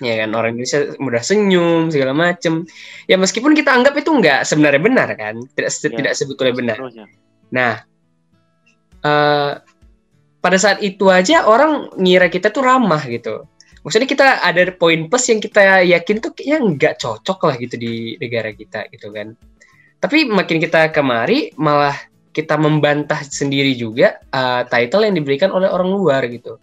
ya 0.02 0.26
kan 0.26 0.34
orang 0.34 0.58
Indonesia 0.58 0.98
mudah 0.98 1.22
senyum 1.22 1.82
segala 1.94 2.12
macem. 2.12 2.66
Ya 3.06 3.14
meskipun 3.14 3.54
kita 3.54 3.70
anggap 3.70 3.94
itu 3.94 4.10
enggak 4.10 4.42
sebenarnya 4.42 4.82
benar 4.82 5.08
kan. 5.14 5.38
Tidak 5.54 5.70
ya, 5.70 5.88
tidak 5.94 6.12
sebetulnya 6.18 6.54
benar. 6.58 6.78
nah 7.54 7.86
uh, 9.06 9.62
pada 10.42 10.58
saat 10.58 10.82
itu 10.82 11.06
aja 11.08 11.46
orang 11.46 11.94
ngira 11.94 12.26
kita 12.26 12.50
tuh 12.50 12.66
ramah 12.66 13.00
gitu. 13.06 13.46
Maksudnya 13.84 14.08
kita 14.08 14.26
ada 14.40 14.72
poin 14.72 15.12
plus 15.12 15.28
yang 15.28 15.44
kita 15.44 15.84
yakin 15.84 16.16
tuh 16.24 16.32
kayaknya 16.32 16.58
nggak 16.72 16.94
cocok 17.04 17.38
lah 17.44 17.54
gitu 17.60 17.76
di 17.76 18.16
negara 18.16 18.48
kita 18.56 18.88
gitu 18.88 19.12
kan. 19.12 19.36
Tapi 20.00 20.24
makin 20.24 20.56
kita 20.56 20.88
kemari 20.88 21.52
malah 21.60 21.92
kita 22.32 22.56
membantah 22.56 23.20
sendiri 23.20 23.76
juga 23.76 24.18
uh, 24.32 24.64
title 24.66 25.04
yang 25.04 25.14
diberikan 25.20 25.52
oleh 25.52 25.68
orang 25.68 25.92
luar 25.92 26.24
gitu. 26.32 26.56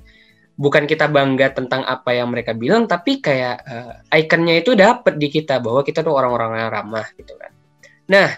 Bukan 0.57 0.89
kita 0.89 1.07
bangga 1.07 1.53
tentang 1.53 1.85
apa 1.85 2.11
yang 2.11 2.33
mereka 2.33 2.57
bilang, 2.57 2.89
tapi 2.89 3.21
kayak 3.21 3.57
uh, 3.65 3.93
ikonnya 4.11 4.61
itu 4.61 4.73
dapat 4.73 5.15
di 5.21 5.29
kita 5.29 5.61
bahwa 5.61 5.85
kita 5.85 6.01
tuh 6.01 6.17
orang-orang 6.17 6.59
yang 6.59 6.69
ramah 6.69 7.07
gitu 7.15 7.33
kan. 7.39 7.53
Nah, 8.11 8.29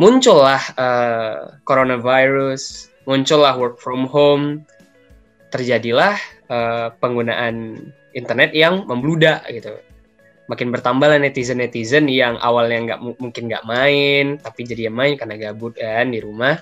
muncullah 0.00 0.60
uh, 0.74 1.56
coronavirus, 1.62 2.90
muncullah 3.06 3.54
work 3.54 3.78
from 3.78 4.10
home, 4.10 4.66
terjadilah 5.54 6.18
uh, 6.52 6.92
penggunaan 7.00 7.80
internet 8.12 8.52
yang 8.52 8.84
membludak 8.84 9.40
gitu. 9.48 9.72
Makin 10.52 10.68
bertambahlah 10.68 11.16
netizen-netizen 11.16 12.12
yang 12.12 12.36
awalnya 12.44 12.92
nggak 12.92 13.00
mungkin 13.16 13.48
nggak 13.48 13.64
main, 13.64 14.36
tapi 14.36 14.68
jadi 14.68 14.92
main 14.92 15.16
karena 15.16 15.40
gabut 15.40 15.72
kan 15.80 16.12
di 16.12 16.20
rumah. 16.20 16.60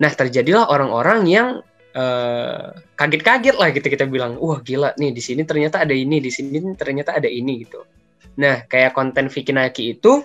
Nah 0.00 0.12
terjadilah 0.12 0.72
orang-orang 0.72 1.28
yang 1.28 1.48
eh, 1.92 2.72
kaget-kaget 2.96 3.56
lah 3.58 3.68
gitu 3.74 3.90
kita 3.92 4.08
bilang, 4.08 4.40
wah 4.40 4.62
gila 4.64 4.96
nih 4.96 5.12
di 5.12 5.20
sini 5.20 5.44
ternyata 5.44 5.84
ada 5.84 5.92
ini, 5.92 6.24
di 6.24 6.32
sini 6.32 6.56
ternyata 6.72 7.20
ada 7.20 7.28
ini 7.28 7.68
gitu. 7.68 7.84
Nah 8.40 8.64
kayak 8.64 8.96
konten 8.96 9.28
Vikinaki 9.28 9.98
itu 9.98 10.24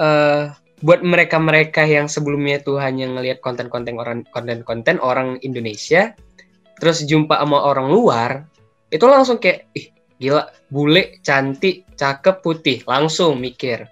uh, 0.00 0.50
buat 0.80 1.04
mereka-mereka 1.04 1.84
yang 1.84 2.08
sebelumnya 2.08 2.64
tuh 2.64 2.80
hanya 2.80 3.04
ngelihat 3.12 3.44
konten-konten 3.44 4.00
orang 4.00 4.24
konten-konten 4.32 4.96
orang 5.04 5.36
Indonesia 5.44 6.16
terus 6.80 7.04
jumpa 7.04 7.36
sama 7.36 7.60
orang 7.60 7.92
luar 7.92 8.30
itu 8.90 9.04
langsung 9.06 9.38
kayak 9.38 9.70
ih 9.76 9.92
gila 10.20 10.48
bule 10.68 11.22
cantik 11.24 11.86
cakep 11.96 12.42
putih. 12.42 12.78
Langsung 12.88 13.38
mikir 13.38 13.86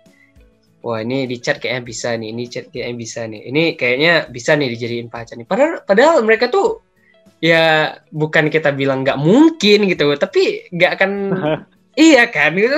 wah 0.81 1.03
ini 1.03 1.27
di 1.27 1.37
chat 1.43 1.59
kayaknya 1.59 1.83
bisa 1.85 2.09
nih 2.17 2.29
ini 2.33 2.45
chat 2.49 2.67
kayaknya 2.71 2.97
bisa 2.97 3.21
nih 3.27 3.41
ini 3.51 3.63
kayaknya 3.75 4.13
bisa 4.31 4.51
nih 4.57 4.69
dijadiin 4.73 5.09
pacar 5.13 5.37
nih. 5.37 5.47
Padahal 5.47 5.85
padahal 5.85 6.17
mereka 6.25 6.49
tuh 6.49 6.81
ya 7.39 7.95
bukan 8.11 8.51
kita 8.51 8.75
bilang 8.75 9.07
nggak 9.07 9.21
mungkin 9.21 9.87
gitu 9.87 10.11
tapi 10.19 10.67
nggak 10.73 10.91
akan 10.99 11.11
iya 12.09 12.27
kan? 12.33 12.57
Gitu 12.57 12.75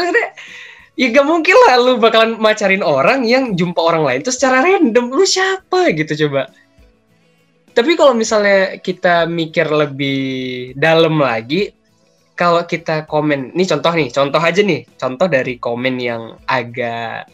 ya 1.00 1.08
gak 1.16 1.24
mungkin 1.24 1.56
lah 1.64 1.80
lu 1.80 1.96
bakalan 1.96 2.36
macarin 2.36 2.84
orang 2.84 3.24
yang 3.24 3.56
jumpa 3.56 3.80
orang 3.80 4.04
lain 4.04 4.20
tuh 4.20 4.36
secara 4.36 4.60
random. 4.60 5.08
Lu 5.08 5.24
siapa 5.24 5.96
gitu 5.96 6.28
coba 6.28 6.52
tapi 7.72 7.94
kalau 7.94 8.12
misalnya 8.14 8.78
kita 8.80 9.26
mikir 9.26 9.66
lebih 9.68 10.20
dalam 10.76 11.18
lagi 11.20 11.72
kalau 12.34 12.64
kita 12.64 13.04
komen 13.04 13.52
ini 13.52 13.64
contoh 13.68 13.92
nih 13.92 14.08
contoh 14.10 14.40
aja 14.40 14.60
nih 14.64 14.86
contoh 14.96 15.26
dari 15.28 15.60
komen 15.60 15.94
yang 16.00 16.36
agak 16.48 17.28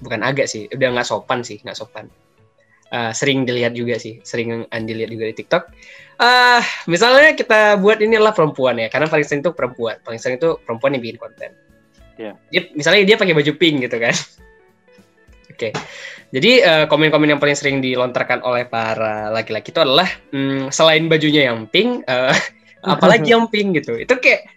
bukan 0.00 0.20
agak 0.24 0.50
sih 0.50 0.66
udah 0.72 0.88
nggak 0.96 1.06
sopan 1.06 1.44
sih 1.44 1.60
nggak 1.60 1.76
sopan 1.76 2.08
uh, 2.90 3.12
sering 3.14 3.46
dilihat 3.46 3.76
juga 3.76 4.00
sih 4.00 4.18
sering 4.24 4.66
andi 4.72 4.92
lihat 4.96 5.10
juga 5.12 5.28
di 5.30 5.34
TikTok 5.38 5.62
uh, 6.18 6.60
misalnya 6.88 7.36
kita 7.36 7.78
buat 7.78 8.00
ini 8.00 8.16
adalah 8.18 8.32
perempuan 8.32 8.80
ya 8.80 8.88
karena 8.88 9.06
paling 9.06 9.26
sering 9.28 9.44
itu 9.44 9.52
perempuan 9.52 10.00
paling 10.02 10.18
sering 10.18 10.40
itu 10.40 10.56
perempuan 10.64 10.96
yang 10.96 11.02
bikin 11.04 11.20
konten 11.20 11.52
Yeah. 12.20 12.36
Dia, 12.52 12.68
misalnya 12.76 13.02
dia 13.08 13.16
pakai 13.16 13.32
baju 13.32 13.52
pink 13.56 13.88
gitu 13.88 13.96
kan. 13.96 14.12
Oke. 15.60 15.76
Okay. 15.76 15.84
Jadi 16.32 16.64
uh, 16.64 16.84
komen-komen 16.88 17.36
yang 17.36 17.36
paling 17.36 17.52
sering 17.52 17.84
dilontarkan 17.84 18.40
oleh 18.40 18.64
para 18.64 19.28
laki-laki 19.28 19.76
itu 19.76 19.84
adalah 19.84 20.08
um, 20.32 20.72
selain 20.72 21.04
bajunya 21.04 21.52
yang 21.52 21.68
pink, 21.68 22.00
uh, 22.08 22.32
apalagi 22.96 23.36
yang 23.36 23.44
pink 23.52 23.76
gitu. 23.76 24.00
Itu 24.00 24.16
kayak 24.16 24.48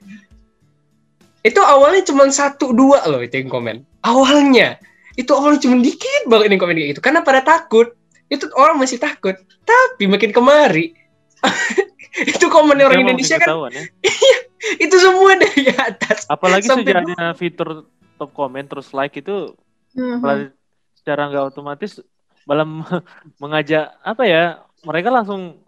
itu 1.44 1.60
awalnya 1.60 2.08
cuma 2.08 2.24
satu 2.32 2.72
dua 2.72 3.04
loh 3.12 3.20
itu 3.20 3.36
yang 3.36 3.52
komen. 3.52 3.84
Awalnya 4.00 4.80
itu 5.20 5.28
awalnya 5.36 5.60
cuma 5.60 5.84
dikit 5.84 6.24
banget 6.32 6.56
ini 6.56 6.56
komen 6.56 6.80
kayak 6.80 6.89
gitu. 6.96 7.02
Karena 7.04 7.20
pada 7.20 7.44
takut. 7.44 7.92
Itu 8.32 8.48
orang 8.56 8.80
masih 8.80 9.04
takut. 9.04 9.36
Tapi 9.68 10.08
makin 10.08 10.32
kemari 10.32 10.96
itu 12.32 12.46
komen 12.48 12.80
orang 12.80 13.04
Indonesia 13.04 13.36
kan. 13.44 13.76
Ya? 13.76 13.84
Iya, 14.08 14.38
itu 14.80 14.96
semua 14.96 15.36
dari 15.36 15.68
atas. 15.76 16.24
Apalagi 16.32 16.72
Sampai 16.72 16.96
sejak 16.96 17.04
ada 17.04 17.36
fitur 17.36 17.92
top 18.16 18.32
comment 18.32 18.63
terus 18.63 18.96
like 18.96 19.20
itu 19.20 19.52
mm-hmm. 20.00 20.62
Secara 21.04 21.28
nggak 21.28 21.52
otomatis 21.52 22.00
malah 22.48 22.63
mengajak 23.44 23.92
apa 24.00 24.24
ya 24.24 24.44
mereka 24.88 25.12
langsung 25.12 25.63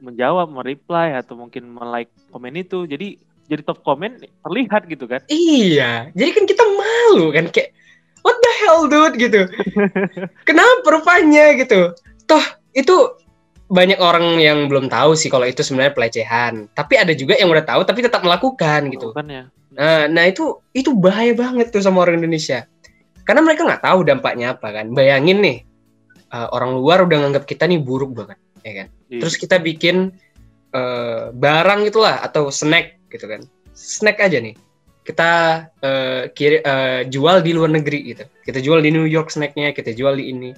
menjawab, 0.00 0.50
mereply 0.50 1.16
atau 1.16 1.38
mungkin 1.38 1.64
melike 1.72 2.12
komen 2.28 2.60
itu. 2.60 2.84
Jadi 2.84 3.16
jadi 3.44 3.60
top 3.64 3.84
komen 3.84 4.24
terlihat 4.44 4.88
gitu 4.88 5.04
kan? 5.04 5.20
Iya, 5.28 6.12
jadi 6.16 6.30
kan 6.32 6.44
kita 6.48 6.64
malu 6.64 7.28
kan 7.32 7.48
kayak 7.52 7.76
what 8.24 8.36
the 8.40 8.52
hell 8.64 8.88
dude 8.88 9.16
gitu. 9.20 9.48
Kenapa 10.48 10.84
rupanya 10.88 11.56
gitu? 11.56 11.92
Toh 12.24 12.44
itu 12.72 13.20
banyak 13.68 14.00
orang 14.00 14.40
yang 14.40 14.68
belum 14.68 14.88
tahu 14.92 15.16
sih 15.16 15.28
kalau 15.28 15.44
itu 15.44 15.60
sebenarnya 15.60 15.92
pelecehan. 15.92 16.68
Tapi 16.72 16.94
ada 16.96 17.12
juga 17.12 17.36
yang 17.36 17.52
udah 17.52 17.64
tahu 17.64 17.80
tapi 17.84 18.00
tetap 18.04 18.24
melakukan 18.24 18.88
gitu. 18.92 19.12
ya. 19.12 19.48
Nah, 19.74 20.06
nah 20.08 20.24
itu 20.24 20.64
itu 20.72 20.94
bahaya 20.96 21.36
banget 21.36 21.68
tuh 21.68 21.84
sama 21.84 22.04
orang 22.04 22.20
Indonesia. 22.22 22.64
Karena 23.24 23.40
mereka 23.40 23.64
nggak 23.64 23.84
tahu 23.84 24.00
dampaknya 24.04 24.56
apa 24.56 24.68
kan. 24.70 24.92
Bayangin 24.92 25.40
nih 25.40 25.58
uh, 26.32 26.48
orang 26.52 26.76
luar 26.76 27.04
udah 27.04 27.24
nganggap 27.24 27.44
kita 27.48 27.64
nih 27.64 27.80
buruk 27.80 28.12
banget, 28.12 28.38
ya 28.62 28.72
kan. 28.84 28.86
Iya. 29.08 29.20
Terus 29.24 29.34
kita 29.40 29.56
bikin 29.60 30.12
uh, 30.76 31.32
barang 31.32 31.88
itulah 31.88 32.20
atau 32.20 32.52
snack 32.52 33.00
gitu 33.08 33.24
kan. 33.26 33.44
Snack 33.72 34.20
aja 34.20 34.38
nih. 34.38 34.54
Kita 35.04 35.30
uh, 35.84 36.22
kiri, 36.32 36.64
uh, 36.64 37.04
jual 37.08 37.44
di 37.44 37.52
luar 37.52 37.72
negeri 37.72 38.16
gitu. 38.16 38.24
Kita 38.44 38.60
jual 38.60 38.80
di 38.80 38.88
New 38.92 39.04
York 39.04 39.28
snacknya, 39.28 39.72
kita 39.76 39.92
jual 39.92 40.16
di 40.16 40.32
ini 40.32 40.50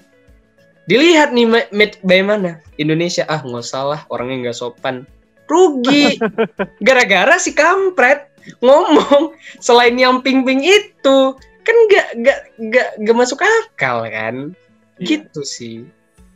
Dilihat 0.86 1.34
nih 1.34 1.46
made 1.74 1.98
by 2.06 2.22
mana? 2.22 2.62
Indonesia 2.78 3.26
ah 3.26 3.42
nggak 3.42 3.66
salah 3.66 4.06
orangnya 4.06 4.48
nggak 4.48 4.58
sopan. 4.58 5.02
Rugi. 5.50 6.14
Gara-gara 6.86 7.34
si 7.42 7.58
kampret 7.58 8.30
ngomong 8.62 9.34
selain 9.58 9.98
yang 9.98 10.22
ping-ping 10.22 10.62
itu 10.62 11.34
kan 11.66 11.76
nggak 11.90 12.08
nggak 12.22 12.40
nggak 12.62 12.88
nggak 13.02 13.16
masuk 13.18 13.42
akal 13.42 14.06
kan? 14.06 14.54
Iya. 15.02 15.26
Gitu 15.26 15.40
sih. 15.42 15.76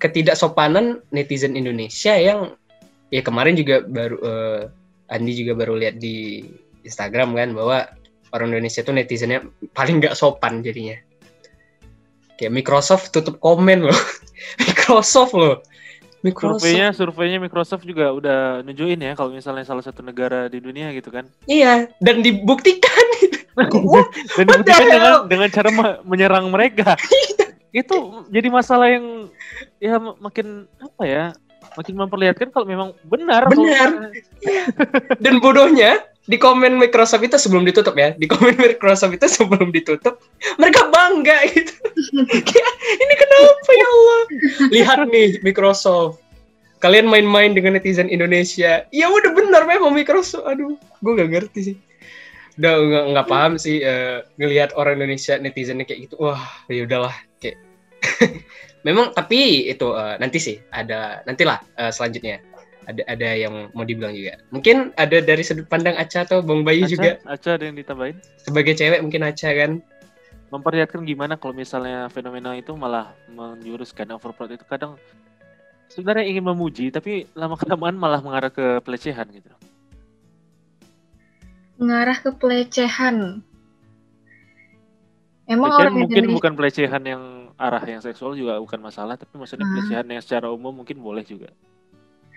Ketidaksopanan 0.02 1.06
netizen 1.14 1.54
Indonesia 1.54 2.18
yang 2.18 2.58
ya 3.14 3.22
kemarin 3.22 3.54
juga 3.54 3.86
baru 3.86 4.16
uh, 4.20 4.62
Andi 5.10 5.32
juga 5.34 5.54
baru 5.58 5.78
lihat 5.78 6.02
di 6.02 6.46
Instagram 6.82 7.34
kan 7.34 7.54
bahwa 7.54 7.86
orang 8.34 8.54
Indonesia 8.54 8.82
tuh 8.82 8.94
netizennya 8.94 9.42
paling 9.74 10.02
nggak 10.02 10.18
sopan 10.18 10.62
jadinya. 10.66 10.98
Kayak 12.38 12.56
Microsoft 12.56 13.12
tutup 13.12 13.38
komen 13.38 13.86
loh. 13.86 14.00
Microsoft 14.64 15.36
loh. 15.36 15.60
Microsoft. 16.20 16.61
Surveinya, 16.61 16.88
surveinya 16.92 17.38
Microsoft 17.40 17.85
juga 17.88 18.12
udah 18.12 18.61
nunjukin 18.61 19.00
ya 19.00 19.12
kalau 19.16 19.33
misalnya 19.33 19.64
salah 19.64 19.80
satu 19.80 20.04
negara 20.04 20.52
di 20.52 20.61
dunia 20.61 20.92
gitu 20.92 21.09
kan. 21.09 21.24
Iya, 21.48 21.88
dan 22.00 22.20
dibuktikan. 22.20 23.06
dan 24.37 24.44
dibuktikan 24.44 24.87
dengan 24.88 25.14
dengan 25.26 25.48
cara 25.48 25.70
menyerang 26.04 26.46
mereka. 26.52 26.96
Iya. 27.70 27.87
itu 27.87 28.26
jadi 28.35 28.50
masalah 28.50 28.90
yang 28.90 29.30
ya 29.78 29.94
makin 30.18 30.66
apa 30.83 31.02
ya? 31.06 31.24
Makin 31.78 31.94
memperlihatkan 32.02 32.50
kalau 32.50 32.66
memang 32.66 32.90
benar. 33.06 33.46
Benar. 33.46 34.11
Iya. 34.42 34.62
dan 35.22 35.38
bodohnya 35.38 36.02
di 36.30 36.38
komen 36.38 36.78
Microsoft 36.78 37.26
itu 37.26 37.34
sebelum 37.34 37.66
ditutup 37.66 37.98
ya. 37.98 38.14
Di 38.14 38.30
komen 38.30 38.54
Microsoft 38.54 39.18
itu 39.18 39.26
sebelum 39.26 39.74
ditutup 39.74 40.22
mereka 40.62 40.86
bangga 40.86 41.42
gitu. 41.50 41.74
Ini 43.02 43.14
kenapa 43.18 43.70
ya 43.74 43.86
Allah? 43.90 44.20
Lihat 44.70 44.98
nih 45.10 45.42
Microsoft. 45.42 46.22
Kalian 46.80 47.10
main-main 47.10 47.52
dengan 47.52 47.74
netizen 47.76 48.08
Indonesia. 48.08 48.86
Ya 48.94 49.06
udah 49.10 49.34
benar 49.34 49.66
memang 49.66 49.90
Microsoft. 49.90 50.46
Aduh 50.46 50.78
gue 51.02 51.12
gak 51.18 51.30
ngerti 51.34 51.60
sih. 51.74 51.76
Udah 52.62 52.78
nggak 52.78 53.04
nggak 53.16 53.28
paham 53.28 53.52
sih 53.58 53.82
uh, 53.82 54.22
ngelihat 54.38 54.70
orang 54.78 55.02
Indonesia 55.02 55.34
netizennya 55.34 55.82
kayak 55.82 56.08
gitu. 56.08 56.14
Wah 56.22 56.40
ya 56.70 56.86
udahlah 56.86 57.14
kayak. 57.42 57.58
Memang 58.86 59.12
tapi 59.12 59.68
itu 59.68 59.92
uh, 59.92 60.16
nanti 60.16 60.40
sih 60.40 60.56
ada 60.72 61.20
nantilah 61.28 61.60
uh, 61.76 61.92
selanjutnya 61.92 62.40
ada 62.90 63.03
ada 63.07 63.29
yang 63.33 63.70
mau 63.72 63.87
dibilang 63.87 64.12
juga. 64.12 64.37
Mungkin 64.50 64.90
ada 64.98 65.22
dari 65.22 65.40
sudut 65.40 65.66
pandang 65.66 65.94
Aca 65.94 66.26
atau 66.26 66.42
Bang 66.42 66.66
Bayu 66.66 66.85
Aca, 66.85 66.92
juga 66.92 67.11
Aca 67.24 67.55
ada 67.55 67.64
yang 67.64 67.79
ditambahin? 67.79 68.16
sebagai 68.42 68.74
cewek 68.74 69.00
mungkin 69.00 69.22
Aca 69.22 69.50
kan. 69.55 69.79
Memperlihatkan 70.50 71.07
gimana 71.07 71.38
kalau 71.38 71.55
misalnya 71.55 72.11
fenomena 72.11 72.59
itu 72.59 72.74
malah 72.74 73.14
menjuruskan 73.31 74.11
overproud 74.11 74.50
itu 74.50 74.66
kadang 74.66 74.98
sebenarnya 75.87 76.26
ingin 76.26 76.42
memuji 76.42 76.90
tapi 76.90 77.31
lama 77.38 77.55
kelamaan 77.55 77.94
malah 77.94 78.18
mengarah 78.18 78.50
ke 78.50 78.83
pelecehan 78.83 79.31
gitu. 79.31 79.46
Mengarah 81.79 82.18
ke 82.18 82.35
pelecehan. 82.35 83.40
Emang 85.46 85.70
Pelecehan 85.70 85.87
orang 85.90 85.94
mungkin 85.98 86.24
bukan 86.31 86.53
pelecehan 86.55 87.03
yang 87.03 87.22
arah 87.59 87.83
yang 87.83 87.98
seksual 87.98 88.38
juga 88.38 88.59
bukan 88.62 88.79
masalah 88.79 89.18
tapi 89.18 89.35
maksudnya 89.35 89.66
Hmm. 89.66 89.74
pelecehan 89.79 90.07
yang 90.07 90.22
secara 90.22 90.46
umum 90.50 90.70
mungkin 90.70 90.98
boleh 90.98 91.22
juga. 91.22 91.50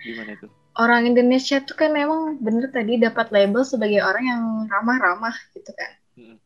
Gimana 0.04 0.36
itu? 0.36 0.46
orang 0.74 1.06
Indonesia 1.06 1.62
tuh 1.62 1.78
kan 1.78 1.94
memang 1.94 2.42
bener 2.42 2.70
tadi 2.70 2.98
dapat 2.98 3.30
label 3.30 3.62
sebagai 3.62 4.02
orang 4.02 4.24
yang 4.26 4.42
ramah-ramah 4.66 5.34
gitu 5.54 5.70
kan. 5.70 5.90
Mm. 6.18 6.36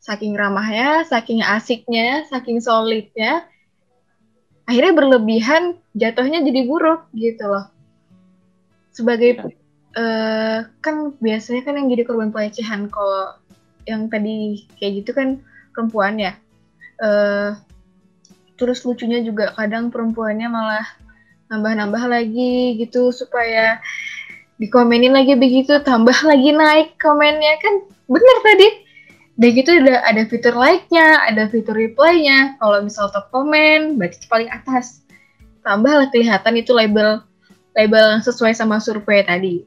Saking 0.00 0.32
ramahnya, 0.36 1.04
saking 1.08 1.40
asiknya, 1.44 2.24
saking 2.28 2.60
solidnya, 2.60 3.44
akhirnya 4.68 4.92
berlebihan, 4.96 5.80
jatuhnya 5.96 6.44
jadi 6.44 6.60
buruk 6.64 7.08
gitu 7.16 7.44
loh. 7.44 7.68
Sebagai 8.92 9.52
eh, 9.96 10.58
kan 10.80 10.96
biasanya 11.20 11.62
kan 11.64 11.76
yang 11.76 11.88
jadi 11.92 12.02
korban 12.08 12.32
pelecehan 12.32 12.88
kalau 12.88 13.36
yang 13.84 14.08
tadi 14.08 14.64
kayak 14.80 15.04
gitu 15.04 15.10
kan 15.12 15.40
perempuan 15.76 16.16
ya. 16.20 16.32
Eh, 17.00 17.52
terus 18.56 18.80
lucunya 18.84 19.20
juga 19.20 19.52
kadang 19.56 19.92
perempuannya 19.92 20.48
malah 20.48 20.86
nambah-nambah 21.52 22.04
lagi 22.08 22.78
gitu 22.80 23.12
supaya 23.12 23.80
dikomenin 24.56 25.12
lagi 25.12 25.34
begitu 25.34 25.82
tambah 25.82 26.14
lagi 26.24 26.54
naik 26.54 26.96
komennya. 27.00 27.58
Kan 27.60 27.74
bener 28.08 28.36
tadi. 28.44 28.68
Udah 29.34 29.50
gitu 29.50 29.70
ada 29.82 29.94
ada 30.06 30.22
fitur 30.30 30.54
like-nya 30.54 31.26
ada 31.26 31.50
fitur 31.50 31.74
reply-nya. 31.74 32.54
Kalau 32.62 32.78
misal 32.86 33.10
top 33.10 33.28
komen 33.34 33.98
berarti 33.98 34.26
paling 34.30 34.50
atas. 34.50 35.02
Tambahlah 35.64 36.12
kelihatan 36.12 36.60
itu 36.60 36.76
label 36.76 37.24
label 37.74 38.04
yang 38.14 38.22
sesuai 38.22 38.54
sama 38.54 38.78
survei 38.78 39.26
tadi. 39.26 39.66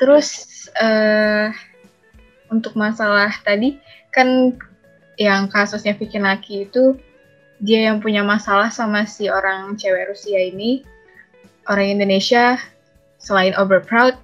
Terus 0.00 0.48
eh 0.80 1.52
untuk 2.48 2.72
masalah 2.80 3.28
tadi 3.44 3.76
kan 4.08 4.56
yang 5.20 5.50
kasusnya 5.52 5.92
Vicky 5.98 6.16
Naki 6.16 6.64
itu 6.64 6.96
dia 7.58 7.90
yang 7.90 7.98
punya 7.98 8.22
masalah 8.22 8.70
sama 8.70 9.02
si 9.06 9.26
orang 9.26 9.74
cewek 9.74 10.14
Rusia 10.14 10.38
ini 10.38 10.82
orang 11.66 11.98
Indonesia 11.98 12.58
selain 13.18 13.54
over 13.58 13.82
proud 13.82 14.14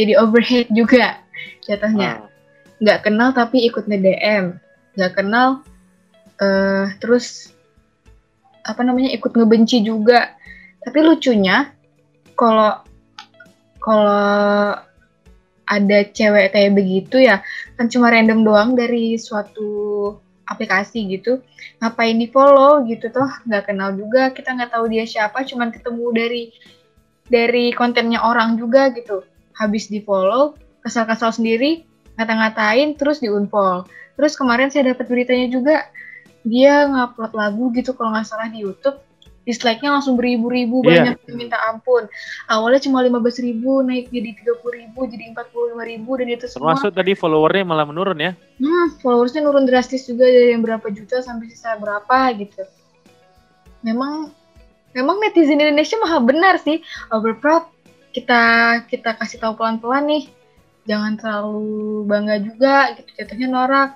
jadi 0.00 0.16
overhate 0.16 0.72
juga 0.72 1.20
jatuhnya. 1.68 2.24
Ah, 2.24 2.28
nggak 2.80 2.98
kenal 3.04 3.36
tapi 3.36 3.68
ikut 3.68 3.84
nge 3.84 3.98
DM 4.00 4.44
nggak 4.96 5.12
kenal 5.12 5.60
eh 6.40 6.88
terus 7.04 7.52
apa 8.64 8.80
namanya 8.80 9.12
ikut 9.12 9.36
ngebenci 9.36 9.84
juga. 9.84 10.32
Tapi 10.80 10.98
lucunya 11.04 11.68
kalau 12.32 12.80
kalau 13.76 14.72
ada 15.70 15.98
cewek 16.10 16.56
kayak 16.56 16.74
begitu 16.74 17.22
ya 17.22 17.44
kan 17.78 17.86
cuma 17.86 18.10
random 18.10 18.42
doang 18.42 18.70
dari 18.74 19.14
suatu 19.20 19.68
aplikasi 20.50 21.06
gitu 21.06 21.38
ngapain 21.78 22.18
di 22.18 22.26
follow 22.26 22.82
gitu 22.90 23.06
toh 23.14 23.30
nggak 23.46 23.70
kenal 23.70 23.94
juga 23.94 24.34
kita 24.34 24.58
nggak 24.58 24.74
tahu 24.74 24.90
dia 24.90 25.06
siapa 25.06 25.46
cuman 25.46 25.70
ketemu 25.70 26.06
dari 26.10 26.42
dari 27.30 27.70
kontennya 27.72 28.20
orang 28.20 28.58
juga 28.58 28.90
gitu. 28.92 29.22
Habis 29.54 29.88
di 29.88 30.02
follow 30.02 30.58
kesal-kesal 30.82 31.30
sendiri 31.30 31.86
ngata-ngatain 32.18 32.98
terus 32.98 33.22
di 33.22 33.30
unfollow. 33.30 33.86
Terus 34.18 34.34
kemarin 34.36 34.68
saya 34.68 34.92
dapat 34.92 35.06
beritanya 35.08 35.46
juga 35.48 35.88
dia 36.44 36.84
ngupload 36.90 37.32
lagu 37.32 37.70
gitu 37.72 37.94
kalau 37.94 38.12
nggak 38.12 38.26
salah 38.26 38.50
di 38.50 38.66
YouTube 38.66 38.98
dislike-nya 39.50 39.90
langsung 39.98 40.14
beribu-ribu 40.14 40.86
Iya. 40.86 41.10
banyak 41.10 41.16
yang 41.26 41.36
minta 41.36 41.58
ampun 41.66 42.06
awalnya 42.46 42.80
cuma 42.86 43.02
15.000 43.02 43.42
ribu 43.50 43.82
naik 43.82 44.06
jadi 44.14 44.30
30.000 44.38 44.78
ribu 44.78 45.00
jadi 45.10 45.24
45.000 45.34 45.90
ribu 45.90 46.10
dan 46.14 46.26
itu 46.30 46.46
semua 46.46 46.78
termasuk 46.78 46.94
tadi 46.94 47.12
followernya 47.18 47.64
malah 47.66 47.86
menurun 47.86 48.18
ya. 48.18 48.32
Hmm, 48.62 48.86
followersnya 49.02 49.42
nurun 49.42 49.66
drastis 49.66 50.06
juga 50.06 50.24
dari 50.30 50.54
yang 50.54 50.62
berapa 50.62 50.86
juta 50.94 51.18
sampai 51.20 51.50
sisa 51.50 51.74
berapa 51.76 52.30
gitu. 52.38 52.62
Memang 53.82 54.30
memang 54.92 55.16
netizen 55.22 55.58
Indonesia 55.58 55.96
maha 55.98 56.18
benar 56.22 56.54
sih. 56.60 56.84
Overproud 57.10 57.66
kita 58.14 58.42
kita 58.90 59.16
kasih 59.16 59.38
tahu 59.40 59.56
pelan-pelan 59.58 60.06
nih. 60.06 60.24
Jangan 60.88 61.16
terlalu 61.20 62.04
bangga 62.08 62.36
juga 62.42 62.74
gitu 62.98 63.10
jatuhnya 63.20 63.48
norak. 63.48 63.90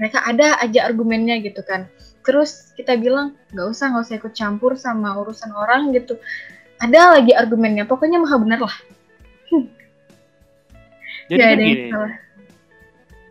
Mereka 0.00 0.18
ada 0.26 0.58
aja 0.58 0.80
argumennya 0.90 1.38
gitu 1.40 1.62
kan. 1.62 1.86
Terus 2.24 2.72
kita 2.72 2.96
bilang 2.96 3.36
nggak 3.52 3.68
usah 3.68 3.92
nggak 3.92 4.04
usah 4.08 4.16
ikut 4.16 4.32
campur 4.32 4.72
sama 4.80 5.12
urusan 5.20 5.52
orang 5.52 5.92
gitu. 5.92 6.16
Ada 6.80 7.20
lagi 7.20 7.36
argumennya. 7.36 7.84
Pokoknya 7.84 8.18
maha 8.18 8.36
benar 8.40 8.60
lah. 8.64 8.76
Jadi 11.24 11.40
Nggak 11.40 11.48
kan 11.48 11.56
ada 11.56 11.64
gini, 11.64 11.84
salah. 11.88 12.12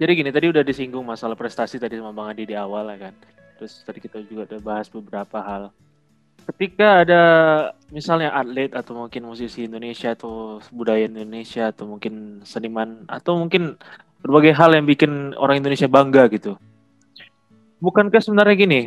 jadi 0.01 0.11
gini 0.17 0.29
tadi 0.33 0.45
udah 0.49 0.63
disinggung 0.65 1.05
masalah 1.05 1.37
prestasi 1.37 1.77
tadi 1.77 2.01
sama 2.01 2.09
Bang 2.09 2.33
Adi 2.33 2.49
di 2.49 2.55
awal 2.57 2.89
ya 2.89 3.09
kan. 3.09 3.13
Terus 3.61 3.85
tadi 3.85 4.01
kita 4.01 4.17
juga 4.25 4.49
udah 4.49 4.59
bahas 4.65 4.89
beberapa 4.89 5.37
hal. 5.45 5.69
Ketika 6.43 7.05
ada 7.05 7.21
misalnya 7.93 8.33
atlet 8.33 8.73
atau 8.73 8.97
mungkin 8.97 9.29
musisi 9.29 9.69
Indonesia 9.69 10.11
atau 10.11 10.57
budaya 10.73 11.05
Indonesia 11.05 11.69
atau 11.69 11.85
mungkin 11.87 12.41
seniman 12.43 13.05
atau 13.05 13.37
mungkin 13.37 13.77
berbagai 14.25 14.57
hal 14.57 14.73
yang 14.73 14.89
bikin 14.89 15.37
orang 15.37 15.61
Indonesia 15.61 15.85
bangga 15.85 16.27
gitu. 16.33 16.57
Bukankah 17.83 18.23
sebenarnya 18.23 18.55
gini, 18.55 18.81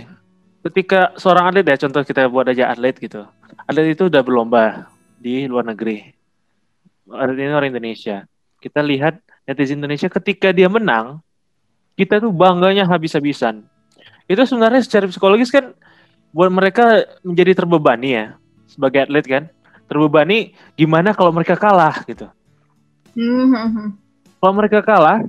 ketika 0.64 1.12
seorang 1.20 1.52
atlet 1.52 1.68
ya 1.68 1.76
contoh 1.84 2.00
kita 2.00 2.32
buat 2.32 2.48
aja 2.48 2.72
atlet 2.72 2.96
gitu. 2.96 3.28
Atlet 3.68 3.92
itu 3.92 4.08
udah 4.08 4.24
berlomba 4.24 4.88
di 5.20 5.44
luar 5.44 5.68
negeri. 5.68 6.16
Atlet 7.12 7.44
ini 7.44 7.52
orang 7.52 7.76
Indonesia. 7.76 8.24
Kita 8.56 8.80
lihat 8.80 9.20
netizen 9.44 9.84
Indonesia 9.84 10.08
ketika 10.08 10.48
dia 10.48 10.72
menang, 10.72 11.20
kita 11.92 12.24
tuh 12.24 12.32
bangganya 12.32 12.88
habis-habisan. 12.88 13.68
Itu 14.24 14.48
sebenarnya 14.48 14.80
secara 14.80 15.04
psikologis 15.12 15.52
kan 15.52 15.76
buat 16.32 16.48
mereka 16.48 17.04
menjadi 17.20 17.52
terbebani 17.52 18.16
ya 18.16 18.26
sebagai 18.64 19.04
atlet 19.04 19.26
kan. 19.28 19.44
Terbebani 19.92 20.56
gimana 20.72 21.12
kalau 21.12 21.36
mereka 21.36 21.52
kalah 21.54 22.00
gitu. 22.08 22.32
Hmm, 23.12 23.44
hmm, 23.52 23.68
hmm. 23.76 23.88
Kalau 24.40 24.52
mereka 24.56 24.80
kalah, 24.80 25.20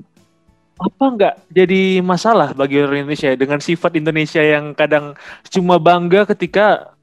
apa 0.77 1.05
nggak 1.09 1.35
jadi 1.49 2.05
masalah 2.05 2.53
bagi 2.53 2.77
orang 2.77 3.05
Indonesia 3.05 3.33
dengan 3.33 3.57
sifat 3.57 3.97
Indonesia 3.97 4.41
yang 4.41 4.77
kadang 4.77 5.17
cuma 5.49 5.81
bangga 5.81 6.29
ketika 6.29 6.93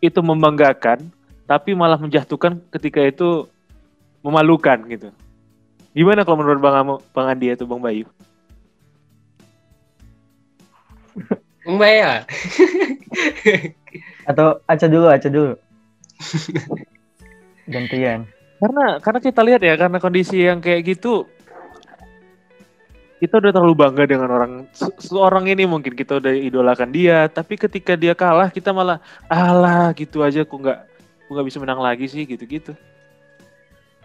itu 0.00 0.20
membanggakan, 0.24 1.12
tapi 1.44 1.76
malah 1.76 2.00
menjatuhkan 2.00 2.56
ketika 2.72 3.04
itu 3.04 3.44
memalukan 4.24 4.80
gitu. 4.88 5.12
Gimana 5.92 6.24
kalau 6.24 6.40
menurut 6.40 6.60
Bang, 6.64 6.76
Amo, 6.80 6.94
Bang 7.12 7.28
Andi 7.28 7.52
atau 7.52 7.68
Bang 7.68 7.84
Bayu? 7.84 8.08
Mbak 11.66 11.92
ya. 11.92 12.24
Atau 14.30 14.62
Aca 14.64 14.86
dulu, 14.88 15.06
Aca 15.10 15.28
dulu. 15.28 15.52
Gantian. 17.72 18.24
Karena 18.60 19.00
karena 19.00 19.20
kita 19.20 19.40
lihat 19.44 19.60
ya 19.64 19.74
karena 19.76 19.98
kondisi 20.00 20.44
yang 20.44 20.60
kayak 20.60 20.84
gitu 20.84 21.24
kita 23.20 23.36
udah 23.36 23.52
terlalu 23.52 23.74
bangga 23.76 24.04
dengan 24.04 24.28
orang 24.28 24.52
se- 24.70 24.96
seorang 24.98 25.44
ini 25.46 25.64
mungkin 25.64 25.92
kita 25.92 26.16
udah 26.16 26.32
idolakan 26.32 26.88
dia 26.88 27.28
tapi 27.28 27.54
ketika 27.54 27.92
dia 27.92 28.12
kalah 28.12 28.48
kita 28.48 28.72
malah 28.72 28.96
alah 29.26 29.92
gitu 29.92 30.20
aja 30.20 30.40
aku 30.40 30.56
nggak 30.56 30.78
aku 31.20 31.30
nggak 31.30 31.46
bisa 31.46 31.58
menang 31.58 31.78
lagi 31.78 32.04
sih 32.04 32.24
gitu 32.24 32.42
gitu 32.42 32.72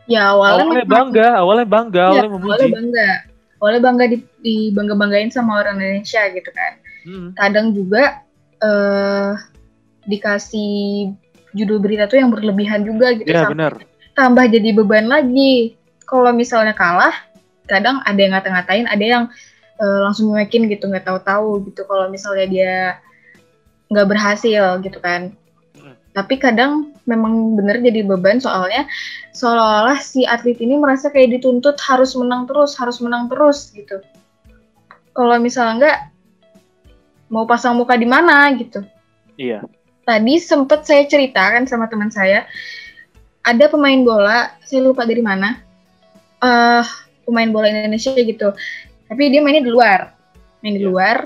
Ya 0.05 0.29
awalnya 0.29 0.61
awalnya 0.61 0.77
memang- 0.77 0.93
bangga 1.09 1.29
awalnya 1.33 1.65
bangga 1.65 1.97
Iya, 1.97 2.09
awalnya 2.11 2.29
memuji. 2.29 2.45
awalnya 2.45 2.69
bangga. 2.77 3.09
Awalnya 3.55 3.81
bangga 3.81 4.05
di, 4.05 4.17
di 4.37 4.55
bangga 4.69 4.93
banggain 4.93 5.29
sama 5.31 5.51
orang 5.57 5.75
Indonesia 5.79 6.21
gitu 6.29 6.49
kan. 6.51 6.71
Hmm, 7.01 7.27
kadang 7.33 7.73
juga 7.73 8.03
eh 8.59 9.31
dikasih 10.05 11.09
judul 11.51 11.81
berita 11.81 12.05
tuh 12.05 12.17
yang 12.17 12.29
berlebihan 12.29 12.85
juga 12.85 13.17
gitu. 13.17 13.25
Ya 13.25 13.49
benar. 13.49 13.81
tambah 14.13 14.45
jadi 14.45 14.69
beban 14.71 15.09
lagi. 15.09 15.73
Kalau 16.05 16.29
misalnya 16.31 16.71
kalah 16.71 17.17
kadang 17.65 18.01
ada 18.05 18.19
yang 18.19 18.33
ngata-ngatain 18.33 18.85
ada 18.89 19.05
yang 19.05 19.23
eh, 19.81 19.99
langsung 20.05 20.31
nyuekin 20.31 20.69
gitu 20.71 20.87
nggak 20.89 21.05
tahu-tahu 21.05 21.65
gitu. 21.69 21.85
Kalau 21.85 22.09
misalnya 22.09 22.45
dia 22.47 22.73
nggak 23.89 24.07
berhasil 24.09 24.81
gitu 24.81 24.99
kan. 25.01 25.33
Hmm. 25.75 25.91
tapi 26.15 26.39
kadang 26.39 26.95
memang 27.03 27.59
bener 27.59 27.83
jadi 27.83 28.07
beban 28.07 28.39
soalnya 28.39 28.87
seolah-olah 29.35 29.99
si 29.99 30.23
atlet 30.23 30.55
ini 30.63 30.79
merasa 30.79 31.11
kayak 31.11 31.35
dituntut 31.35 31.75
harus 31.83 32.15
menang 32.15 32.47
terus 32.47 32.79
harus 32.79 33.03
menang 33.03 33.27
terus 33.27 33.75
gitu. 33.75 33.99
Kalau 35.11 35.35
misalnya 35.39 35.73
nggak 35.75 35.99
mau 37.29 37.43
pasang 37.43 37.75
muka 37.75 37.99
di 37.99 38.07
mana 38.07 38.51
gitu. 38.55 38.83
Iya. 39.35 39.67
Tadi 40.05 40.35
sempet 40.37 40.85
saya 40.85 41.03
ceritakan 41.09 41.65
sama 41.65 41.89
teman 41.89 42.13
saya, 42.13 42.45
ada 43.41 43.65
pemain 43.67 43.99
bola, 44.05 44.53
saya 44.61 44.85
lupa 44.85 45.03
dari 45.03 45.21
mana, 45.21 45.59
eh 46.39 46.85
pemain 47.25 47.49
bola 47.49 47.67
Indonesia 47.67 48.13
gitu. 48.13 48.53
Tapi 49.05 49.23
dia 49.29 49.41
mainnya 49.41 49.65
di 49.65 49.73
luar, 49.73 50.13
main 50.61 50.77
di 50.77 50.81
Iya. 50.81 50.89
luar. 50.89 51.17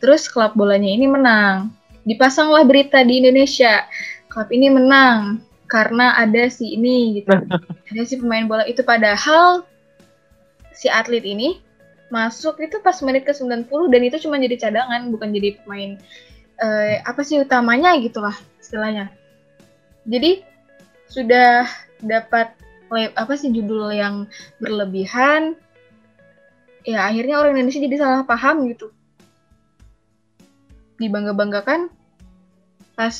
Terus 0.00 0.26
klub 0.26 0.56
bolanya 0.56 0.88
ini 0.88 1.04
menang. 1.04 1.70
Dipasanglah 2.08 2.64
berita 2.64 3.04
di 3.04 3.20
Indonesia, 3.20 3.84
klub 4.32 4.48
ini 4.48 4.72
menang 4.72 5.44
karena 5.68 6.16
ada 6.16 6.48
si 6.48 6.74
ini 6.74 7.20
gitu. 7.20 7.30
ada 7.90 8.02
si 8.02 8.16
pemain 8.18 8.48
bola 8.48 8.64
itu 8.66 8.80
padahal 8.82 9.62
si 10.72 10.88
atlet 10.88 11.22
ini 11.22 11.60
masuk 12.10 12.58
itu 12.58 12.82
pas 12.82 12.98
menit 13.06 13.22
ke 13.22 13.30
90 13.30 13.70
dan 13.92 14.00
itu 14.02 14.16
cuma 14.26 14.34
jadi 14.40 14.56
cadangan 14.58 15.14
bukan 15.14 15.30
jadi 15.30 15.62
pemain 15.62 15.94
eh, 16.58 16.98
apa 17.06 17.22
sih 17.22 17.38
utamanya 17.38 17.94
gitu 18.02 18.18
lah 18.18 18.34
istilahnya. 18.58 19.12
Jadi 20.08 20.42
sudah 21.06 21.68
dapat 22.02 22.50
apa 22.90 23.32
sih 23.38 23.54
judul 23.54 23.94
yang 23.94 24.26
berlebihan 24.58 25.54
ya 26.82 27.06
akhirnya 27.06 27.38
orang 27.38 27.54
Indonesia 27.54 27.82
jadi 27.82 27.96
salah 28.00 28.22
paham 28.26 28.66
gitu 28.66 28.90
dibangga-banggakan 30.98 31.88
pas 32.98 33.16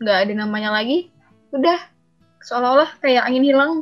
nggak 0.00 0.18
ada 0.24 0.32
namanya 0.32 0.70
lagi 0.72 1.10
udah 1.52 1.76
seolah-olah 2.40 2.96
kayak 3.02 3.26
angin 3.26 3.44
hilang 3.44 3.72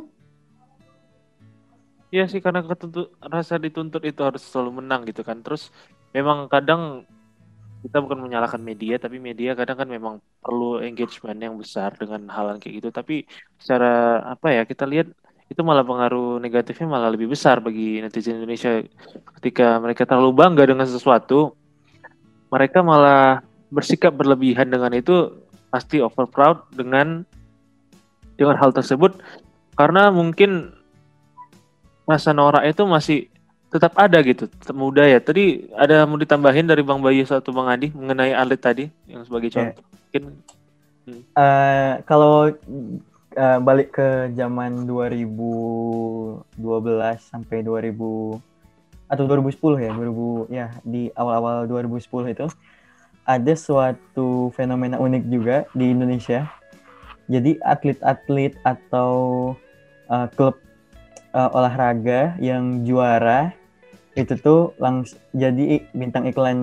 Iya 2.09 2.25
sih 2.25 2.41
karena 2.41 2.65
ketuntut, 2.65 3.13
rasa 3.21 3.61
dituntut 3.61 4.01
itu 4.01 4.25
harus 4.25 4.41
selalu 4.41 4.81
menang 4.81 5.05
gitu 5.05 5.21
kan. 5.21 5.45
Terus 5.45 5.69
memang 6.09 6.49
kadang 6.49 7.05
kita 7.79 7.97
bukan 8.03 8.19
menyalahkan 8.19 8.59
media, 8.59 8.99
tapi 8.99 9.17
media 9.23 9.55
kadang 9.55 9.79
kan 9.79 9.87
memang 9.87 10.19
perlu 10.43 10.83
engagement 10.83 11.39
yang 11.39 11.55
besar 11.55 11.95
dengan 11.95 12.27
hal 12.27 12.55
yang 12.55 12.59
kayak 12.59 12.75
gitu. 12.83 12.89
Tapi 12.91 13.23
secara 13.55 14.23
apa 14.27 14.51
ya 14.51 14.63
kita 14.67 14.83
lihat 14.83 15.07
itu 15.49 15.61
malah 15.65 15.81
pengaruh 15.81 16.37
negatifnya 16.37 16.85
malah 16.85 17.09
lebih 17.09 17.31
besar 17.31 17.57
bagi 17.57 18.03
netizen 18.03 18.37
Indonesia 18.37 18.85
ketika 19.39 19.81
mereka 19.81 20.05
terlalu 20.05 20.35
bangga 20.35 20.63
dengan 20.67 20.85
sesuatu, 20.85 21.57
mereka 22.53 22.85
malah 22.85 23.41
bersikap 23.73 24.13
berlebihan 24.13 24.69
dengan 24.69 24.93
itu 24.93 25.41
pasti 25.69 26.01
over 26.01 26.25
proud 26.29 26.65
dengan 26.73 27.25
dengan 28.37 28.57
hal 28.57 28.73
tersebut 28.73 29.21
karena 29.77 30.09
mungkin 30.09 30.73
rasa 32.09 32.33
norak 32.33 32.65
itu 32.65 32.83
masih 32.89 33.19
tetap 33.69 33.93
ada 33.97 34.17
gitu, 34.25 34.49
tetap 34.49 34.75
muda 34.75 35.05
ya. 35.05 35.21
Tadi 35.21 35.69
ada 35.77 36.05
mau 36.09 36.17
ditambahin 36.17 36.65
dari 36.65 36.81
Bang 36.81 37.01
Bayu 37.05 37.21
atau 37.25 37.53
Bang 37.53 37.69
Adi 37.69 37.93
mengenai 37.93 38.33
atlet 38.33 38.59
tadi 38.59 38.85
yang 39.05 39.21
sebagai 39.25 39.53
Ya. 39.53 39.73
contoh. 39.73 39.83
Mungkin 40.09 40.23
Eh, 41.09 41.93
kalau 42.05 42.53
eh, 43.33 43.59
balik 43.65 43.97
ke 43.97 44.29
zaman 44.37 44.85
2012 44.85 46.45
sampai 47.17 47.65
2000 47.65 48.37
atau 49.09 49.23
2010 49.25 49.81
ya, 49.81 49.89
2000 49.89 50.45
ya 50.53 50.69
di 50.85 51.09
awal-awal 51.17 51.65
2010 51.65 52.29
itu 52.29 52.45
ada 53.25 53.53
suatu 53.57 54.53
fenomena 54.53 55.01
unik 55.01 55.23
juga 55.29 55.65
di 55.73 55.89
Indonesia. 55.93 56.45
Jadi 57.29 57.57
atlet-atlet 57.61 58.57
atau 58.61 59.13
eh, 60.09 60.27
klub 60.37 60.57
eh, 61.33 61.49
olahraga 61.57 62.37
yang 62.37 62.85
juara 62.85 63.53
itu 64.19 64.35
tuh 64.39 64.75
langsung 64.77 65.19
jadi 65.31 65.87
bintang 65.95 66.27
iklan 66.27 66.59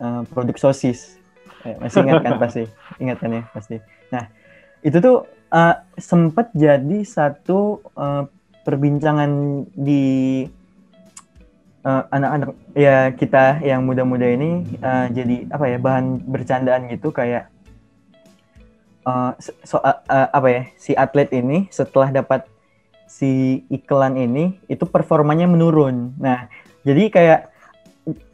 eh, 0.00 0.22
produk 0.28 0.56
sosis. 0.60 1.16
Eh, 1.62 1.78
masih 1.78 2.02
ingat 2.04 2.22
kan 2.26 2.36
pasti? 2.42 2.64
Ingat 2.98 3.16
kan 3.22 3.30
ya 3.32 3.42
pasti. 3.54 3.76
Nah, 4.10 4.26
itu 4.82 4.98
tuh 4.98 5.30
uh, 5.52 5.74
sempat 5.94 6.50
jadi 6.56 7.06
satu 7.06 7.84
uh, 7.94 8.26
perbincangan 8.66 9.30
di 9.70 10.44
uh, 11.86 12.02
anak-anak 12.10 12.50
ya 12.74 13.14
kita 13.14 13.62
yang 13.62 13.86
muda-muda 13.86 14.26
ini 14.26 14.66
uh, 14.82 15.06
jadi 15.12 15.46
apa 15.54 15.64
ya 15.70 15.78
bahan 15.78 16.24
bercandaan 16.26 16.90
gitu 16.90 17.14
kayak 17.14 17.46
uh, 19.06 19.38
so- 19.38 19.82
uh, 19.82 20.02
uh, 20.08 20.28
apa 20.34 20.48
ya 20.50 20.62
si 20.74 20.98
atlet 20.98 21.30
ini 21.30 21.70
setelah 21.70 22.10
dapat 22.10 22.46
si 23.06 23.62
iklan 23.68 24.16
ini 24.16 24.56
itu 24.72 24.88
performanya 24.88 25.44
menurun. 25.44 26.16
Nah, 26.16 26.48
jadi 26.82 27.04
kayak 27.08 27.40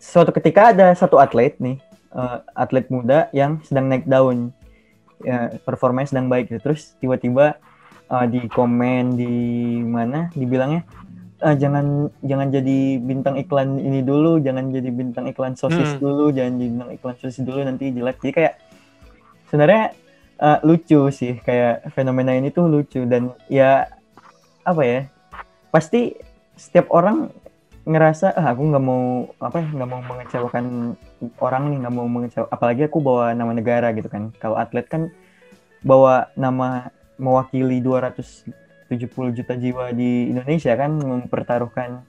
suatu 0.01 0.33
ketika 0.33 0.73
ada 0.73 0.93
satu 0.97 1.21
atlet 1.21 1.53
nih 1.61 1.77
uh, 2.13 2.41
atlet 2.57 2.89
muda 2.89 3.29
yang 3.37 3.61
sedang 3.65 3.89
naik 3.89 4.09
daun 4.09 4.51
ya, 5.21 5.53
performanya 5.63 6.09
sedang 6.09 6.27
baik 6.33 6.49
gitu. 6.49 6.61
terus 6.65 6.97
tiba-tiba 6.99 7.61
uh, 8.09 8.25
di 8.25 8.49
komen 8.49 9.17
di 9.17 9.35
mana 9.85 10.33
dibilangnya 10.33 10.89
"Eh, 11.39 11.55
jangan 11.55 12.11
jangan 12.19 12.49
jadi 12.51 12.99
bintang 12.99 13.39
iklan 13.39 13.79
ini 13.79 14.03
dulu 14.03 14.43
jangan 14.43 14.75
jadi 14.75 14.91
bintang 14.91 15.31
iklan 15.31 15.55
sosis 15.55 15.95
Hmm. 15.95 16.03
dulu 16.03 16.35
jangan 16.35 16.53
jadi 16.59 16.71
bintang 16.75 16.91
iklan 16.99 17.17
sosis 17.21 17.45
dulu 17.47 17.61
nanti 17.63 17.95
jelek 17.95 18.19
jadi 18.19 18.33
kayak 18.35 18.55
sebenarnya 19.47 19.85
uh, 20.43 20.59
lucu 20.67 20.99
sih 21.15 21.39
kayak 21.39 21.95
fenomena 21.95 22.35
ini 22.35 22.51
tuh 22.51 22.67
lucu 22.67 23.07
dan 23.07 23.31
ya 23.47 23.87
apa 24.67 24.83
ya 24.83 25.01
pasti 25.71 26.19
setiap 26.59 26.91
orang 26.91 27.31
ngerasa 27.89 28.37
ah 28.37 28.53
aku 28.53 28.69
nggak 28.69 28.85
mau 28.85 29.33
apa 29.41 29.65
ya, 29.65 29.69
nggak 29.73 29.89
mau 29.89 30.01
mengecewakan 30.05 30.65
orang 31.41 31.63
nih 31.73 31.79
nggak 31.81 31.95
mau 31.97 32.05
mengecewakan 32.05 32.53
apalagi 32.53 32.83
aku 32.85 33.01
bawa 33.01 33.33
nama 33.33 33.57
negara 33.57 33.89
gitu 33.97 34.13
kan. 34.13 34.29
Kalau 34.37 34.61
atlet 34.61 34.85
kan 34.85 35.09
bawa 35.81 36.29
nama 36.37 36.93
mewakili 37.17 37.81
270 37.81 38.93
juta 39.33 39.57
jiwa 39.57 39.97
di 39.97 40.29
Indonesia 40.29 40.77
kan 40.77 41.01
mempertaruhkan 41.01 42.05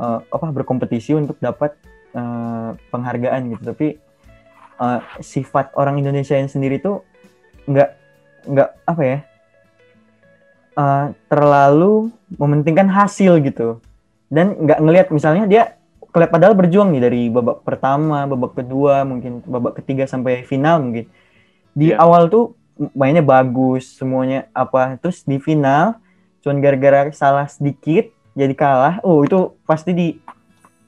eh, 0.00 0.20
apa 0.24 0.46
berkompetisi 0.56 1.12
untuk 1.12 1.36
dapat 1.36 1.76
eh, 2.16 2.70
penghargaan 2.88 3.52
gitu. 3.52 3.62
Tapi 3.76 3.88
eh, 4.80 5.00
sifat 5.20 5.76
orang 5.76 6.00
Indonesia 6.00 6.32
yang 6.32 6.48
sendiri 6.48 6.80
tuh 6.80 7.04
nggak 7.68 7.90
nggak 8.48 8.70
apa 8.88 9.02
ya 9.04 9.18
eh, 10.80 11.06
terlalu 11.28 12.08
mementingkan 12.40 12.88
hasil 12.88 13.36
gitu 13.44 13.84
dan 14.30 14.54
nggak 14.54 14.78
ngelihat 14.78 15.06
misalnya 15.10 15.44
dia 15.50 15.62
kelihatan 16.10 16.34
padahal 16.34 16.54
berjuang 16.54 16.90
nih 16.94 17.02
dari 17.02 17.22
babak 17.30 17.62
pertama, 17.66 18.26
babak 18.26 18.58
kedua, 18.58 19.02
mungkin 19.06 19.42
babak 19.46 19.82
ketiga 19.82 20.06
sampai 20.06 20.46
final 20.46 20.82
mungkin. 20.82 21.06
Di 21.74 21.94
Iya. 21.94 22.02
awal 22.02 22.26
tuh 22.30 22.54
mainnya 22.94 23.22
bagus, 23.22 23.94
semuanya 23.94 24.50
apa, 24.54 24.98
terus 24.98 25.22
di 25.26 25.38
final 25.38 25.98
cuman 26.40 26.56
gara-gara 26.64 27.12
salah 27.12 27.46
sedikit 27.46 28.08
jadi 28.32 28.54
kalah. 28.56 28.98
Oh, 29.04 29.22
itu 29.22 29.54
pasti 29.68 29.92
di 29.92 30.08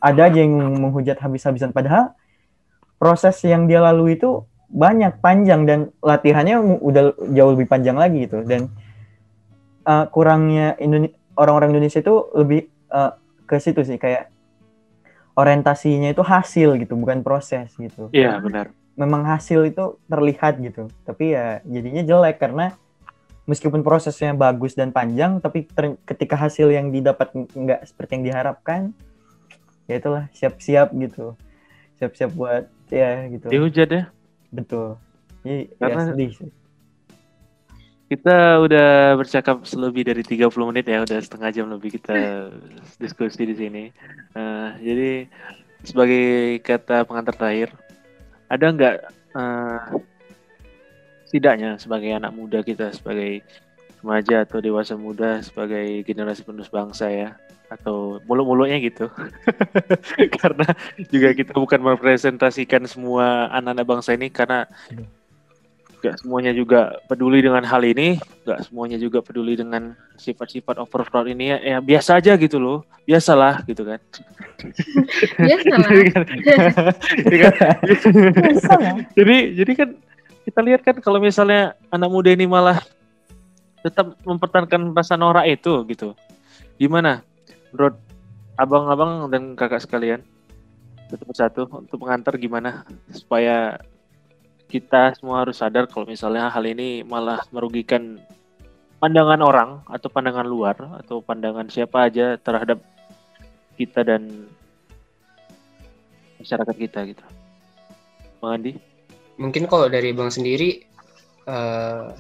ada 0.02 0.26
aja 0.26 0.42
yang 0.42 0.58
menghujat 0.82 1.14
habis-habisan 1.22 1.70
padahal 1.70 2.10
proses 2.98 3.38
yang 3.46 3.70
dia 3.70 3.78
lalui 3.78 4.18
itu 4.18 4.42
banyak 4.72 5.22
panjang 5.22 5.62
dan 5.68 5.94
latihannya 6.02 6.58
udah 6.82 7.14
jauh 7.30 7.52
lebih 7.54 7.70
panjang 7.70 7.94
lagi 7.94 8.26
gitu 8.26 8.42
dan 8.42 8.72
uh, 9.86 10.10
kurangnya 10.10 10.74
Indone- 10.82 11.14
orang-orang 11.38 11.76
Indonesia 11.76 12.02
itu 12.02 12.14
lebih 12.34 12.66
uh, 12.90 13.14
ke 13.52 13.60
situ 13.60 13.84
sih 13.84 14.00
kayak 14.00 14.32
orientasinya 15.36 16.08
itu 16.08 16.24
hasil 16.24 16.80
gitu 16.80 16.96
bukan 16.96 17.20
proses 17.20 17.68
gitu. 17.76 18.08
Iya 18.16 18.40
benar. 18.40 18.72
memang 18.92 19.24
hasil 19.24 19.72
itu 19.72 19.96
terlihat 20.04 20.60
gitu 20.60 20.84
tapi 21.08 21.32
ya 21.32 21.64
jadinya 21.64 22.04
jelek 22.04 22.36
karena 22.36 22.76
meskipun 23.48 23.80
prosesnya 23.80 24.36
bagus 24.36 24.76
dan 24.76 24.92
panjang 24.92 25.40
tapi 25.40 25.64
ketika 26.04 26.36
hasil 26.36 26.68
yang 26.68 26.92
didapat 26.92 27.32
nggak 27.32 27.88
seperti 27.88 28.20
yang 28.20 28.24
diharapkan 28.28 28.80
ya 29.88 29.96
itulah 29.96 30.28
siap-siap 30.36 30.92
gitu. 30.96 31.36
Siap-siap 31.96 32.30
buat 32.36 32.68
ya 32.92 33.28
gitu. 33.32 33.48
Dihujat 33.48 33.88
ya. 33.88 34.04
betul. 34.52 35.00
Jadi, 35.40 35.72
ya 35.72 35.76
Karena- 35.80 36.06
sedih 36.12 36.30
sih 36.36 36.50
Kita 38.12 38.60
udah 38.60 39.16
bercakap 39.16 39.64
lebih 39.72 40.04
dari 40.04 40.20
30 40.20 40.52
menit 40.68 40.84
ya, 40.84 41.00
udah 41.00 41.16
setengah 41.16 41.48
jam 41.48 41.72
lebih 41.72 41.96
kita 41.96 42.52
diskusi 43.02 43.48
di 43.48 43.56
sini. 43.56 43.88
Eh, 44.36 44.68
jadi 44.84 45.10
sebagai 45.80 46.60
kata 46.60 47.08
pengantar 47.08 47.32
terakhir, 47.32 47.72
ada 48.52 48.66
nggak 48.68 48.96
eh, 49.32 49.80
setidaknya 51.24 51.80
sebagai 51.80 52.12
anak 52.12 52.36
muda 52.36 52.60
kita, 52.60 52.92
sebagai 52.92 53.40
remaja 54.04 54.44
atau 54.44 54.60
dewasa 54.60 54.92
muda, 54.92 55.40
sebagai 55.40 56.04
generasi 56.04 56.44
penerus 56.44 56.68
bangsa 56.68 57.08
ya, 57.08 57.40
atau 57.72 58.20
mulut-mulutnya 58.28 58.76
gitu, 58.84 59.08
karena 60.36 60.68
juga 61.08 61.32
kita 61.32 61.56
bukan 61.56 61.80
merepresentasikan 61.80 62.84
semua 62.84 63.48
anak-anak 63.56 63.88
bangsa 63.88 64.12
ini 64.12 64.28
karena 64.28 64.68
nggak 66.02 66.18
semuanya 66.18 66.50
juga 66.50 66.98
peduli 67.06 67.38
dengan 67.38 67.62
hal 67.62 67.78
ini, 67.86 68.18
nggak 68.42 68.66
semuanya 68.66 68.98
juga 68.98 69.22
peduli 69.22 69.54
dengan 69.54 69.94
sifat-sifat 70.18 70.82
overflow 70.82 71.22
ini 71.30 71.54
ya, 71.54 71.58
ya 71.62 71.78
biasa 71.78 72.18
aja 72.18 72.34
gitu 72.34 72.58
loh, 72.58 72.82
biasalah 73.06 73.62
gitu 73.70 73.86
kan. 73.86 74.02
Biasalah. 75.46 75.88
Jadi 75.94 76.06
kan- 76.10 76.26
jadi 77.22 77.36
kan- 77.38 77.54
Bisa 78.50 78.72
lah. 78.74 78.94
jadi 79.14 79.36
jadi 79.62 79.72
kan 79.78 79.88
kita 80.42 80.60
lihat 80.66 80.80
kan 80.82 80.96
kalau 80.98 81.22
misalnya 81.22 81.78
anak 81.94 82.10
muda 82.10 82.34
ini 82.34 82.50
malah 82.50 82.82
tetap 83.86 84.18
mempertahankan 84.26 84.90
rasa 84.90 85.14
norak 85.14 85.46
itu 85.46 85.86
gitu. 85.86 86.18
Gimana 86.82 87.22
menurut 87.70 87.94
abang-abang 88.58 89.30
dan 89.30 89.54
kakak 89.54 89.86
sekalian? 89.86 90.26
Satu 91.10 91.24
persatu 91.28 91.62
untuk 91.70 92.02
mengantar 92.02 92.34
gimana 92.40 92.82
supaya 93.12 93.78
kita 94.72 95.12
semua 95.20 95.44
harus 95.44 95.60
sadar 95.60 95.84
kalau 95.84 96.08
misalnya 96.08 96.48
hal 96.48 96.64
ini 96.64 97.04
malah 97.04 97.44
merugikan 97.52 98.16
pandangan 98.96 99.44
orang 99.44 99.70
atau 99.84 100.08
pandangan 100.08 100.48
luar 100.48 100.96
atau 101.04 101.20
pandangan 101.20 101.68
siapa 101.68 102.08
aja 102.08 102.40
terhadap 102.40 102.80
kita 103.76 104.00
dan 104.00 104.48
masyarakat 106.40 106.76
kita 106.80 106.98
gitu. 107.12 107.24
Bang 108.40 108.56
Andi? 108.56 108.72
Mungkin 109.36 109.68
kalau 109.68 109.92
dari 109.92 110.16
Bang 110.16 110.32
sendiri 110.32 110.80
uh, 111.44 112.16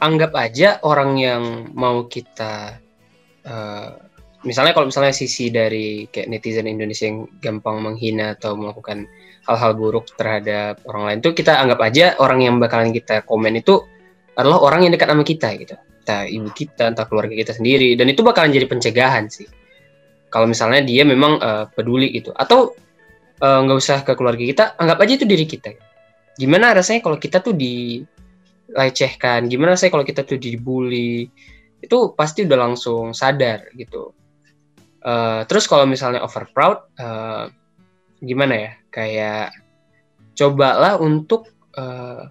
anggap 0.00 0.32
aja 0.40 0.80
orang 0.80 1.20
yang 1.20 1.68
mau 1.76 2.08
kita 2.08 2.80
uh, 3.44 3.92
misalnya 4.44 4.72
kalau 4.72 4.88
misalnya 4.88 5.12
sisi 5.12 5.52
dari 5.52 6.08
kayak 6.08 6.32
netizen 6.32 6.64
Indonesia 6.64 7.04
yang 7.04 7.28
gampang 7.44 7.84
menghina 7.84 8.32
atau 8.38 8.56
melakukan 8.56 9.04
hal-hal 9.48 9.72
buruk 9.76 10.12
terhadap 10.16 10.80
orang 10.84 11.02
lain. 11.08 11.18
Tuh 11.24 11.32
kita 11.32 11.56
anggap 11.56 11.80
aja 11.80 12.16
orang 12.20 12.44
yang 12.44 12.54
bakalan 12.60 12.92
kita 12.92 13.24
komen 13.24 13.56
itu 13.56 13.80
adalah 14.36 14.60
orang 14.60 14.86
yang 14.88 14.92
dekat 14.92 15.08
sama 15.10 15.24
kita 15.24 15.48
gitu. 15.56 15.76
Entah 16.04 16.24
ibu 16.28 16.48
kita 16.52 16.92
entah 16.92 17.06
keluarga 17.08 17.32
kita 17.32 17.52
sendiri. 17.56 17.96
Dan 17.96 18.08
itu 18.12 18.20
bakalan 18.20 18.52
jadi 18.52 18.66
pencegahan 18.68 19.28
sih. 19.32 19.48
Kalau 20.30 20.46
misalnya 20.46 20.84
dia 20.84 21.02
memang 21.02 21.40
uh, 21.40 21.64
peduli 21.72 22.12
gitu. 22.14 22.30
Atau 22.36 22.76
nggak 23.40 23.76
uh, 23.76 23.80
usah 23.80 24.04
ke 24.04 24.12
keluarga 24.16 24.44
kita 24.44 24.64
anggap 24.76 25.00
aja 25.00 25.12
itu 25.16 25.26
diri 25.26 25.48
kita. 25.48 25.72
Gimana 26.36 26.76
rasanya 26.76 27.00
kalau 27.04 27.16
kita 27.16 27.40
tuh 27.40 27.56
dilecehkan? 27.56 29.48
Gimana 29.48 29.76
rasanya 29.76 29.92
kalau 29.92 30.04
kita 30.04 30.24
tuh 30.24 30.36
dibully? 30.36 31.28
Itu 31.80 32.12
pasti 32.12 32.44
udah 32.44 32.58
langsung 32.60 33.16
sadar 33.16 33.72
gitu. 33.76 34.12
Uh, 35.00 35.48
terus 35.48 35.64
kalau 35.64 35.88
misalnya 35.88 36.20
over 36.20 36.44
proud 36.52 36.84
uh, 37.00 37.48
gimana 38.20 38.54
ya 38.54 38.72
kayak 38.92 39.56
cobalah 40.36 40.96
untuk 41.00 41.48
uh, 41.76 42.28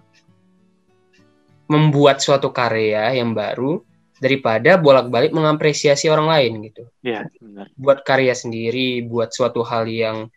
membuat 1.70 2.18
suatu 2.18 2.50
karya 2.50 3.14
yang 3.14 3.30
baru 3.30 3.82
daripada 4.18 4.76
bolak-balik 4.76 5.32
mengapresiasi 5.32 6.10
orang 6.10 6.28
lain 6.28 6.52
gitu. 6.66 6.84
Iya, 7.00 7.30
benar. 7.40 7.70
Buat 7.78 8.02
karya 8.02 8.34
sendiri, 8.36 9.06
buat 9.06 9.32
suatu 9.32 9.62
hal 9.64 9.86
yang 9.88 10.28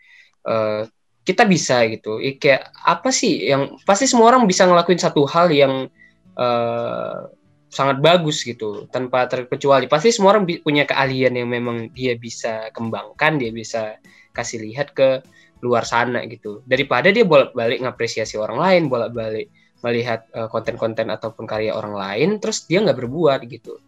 uh, 0.46 0.88
kita 1.26 1.44
bisa 1.44 1.84
gitu. 1.92 2.22
Ya, 2.22 2.38
kayak 2.40 2.62
apa 2.86 3.10
sih 3.12 3.50
yang 3.50 3.76
pasti 3.84 4.08
semua 4.08 4.32
orang 4.32 4.48
bisa 4.48 4.64
ngelakuin 4.64 5.02
satu 5.02 5.28
hal 5.28 5.52
yang 5.52 5.92
uh, 6.40 7.28
sangat 7.74 7.98
bagus 8.06 8.46
gitu 8.46 8.86
tanpa 8.94 9.26
terkecuali. 9.26 9.90
Pasti 9.90 10.14
semua 10.14 10.38
orang 10.38 10.46
punya 10.46 10.86
keahlian 10.86 11.34
yang 11.34 11.50
memang 11.50 11.90
dia 11.90 12.14
bisa 12.14 12.70
kembangkan, 12.70 13.42
dia 13.42 13.50
bisa 13.50 13.98
kasih 14.30 14.62
lihat 14.62 14.94
ke 14.94 15.26
luar 15.66 15.82
sana 15.82 16.22
gitu. 16.30 16.62
Daripada 16.70 17.10
dia 17.10 17.26
bolak-balik 17.26 17.82
ngapresiasi 17.82 18.38
orang 18.38 18.62
lain, 18.62 18.84
bolak-balik 18.94 19.50
melihat 19.82 20.30
eh, 20.32 20.48
konten-konten 20.48 21.10
ataupun 21.10 21.50
karya 21.50 21.74
orang 21.74 21.98
lain, 21.98 22.30
terus 22.38 22.70
dia 22.70 22.80
nggak 22.86 23.00
berbuat 23.02 23.42
gitu. 23.50 23.82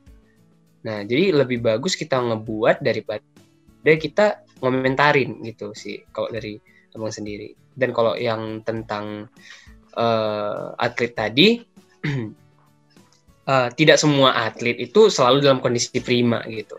Nah, 0.86 1.06
jadi 1.06 1.34
lebih 1.34 1.62
bagus 1.62 1.94
kita 1.94 2.18
ngebuat 2.18 2.82
daripada 2.82 3.22
kita 3.86 4.46
ngomentarin 4.66 5.46
gitu 5.46 5.78
sih 5.78 6.02
kalau 6.10 6.34
dari 6.34 6.58
abang 6.94 7.14
sendiri. 7.14 7.54
Dan 7.76 7.92
kalau 7.92 8.16
yang 8.16 8.64
tentang 8.64 9.28
uh, 10.00 10.72
atlet 10.80 11.12
tadi, 11.12 11.48
uh, 13.50 13.70
tidak 13.74 13.98
semua 14.02 14.34
atlet 14.50 14.78
itu 14.78 15.08
selalu 15.10 15.46
dalam 15.46 15.60
kondisi 15.62 15.98
prima 16.02 16.42
gitu. 16.50 16.78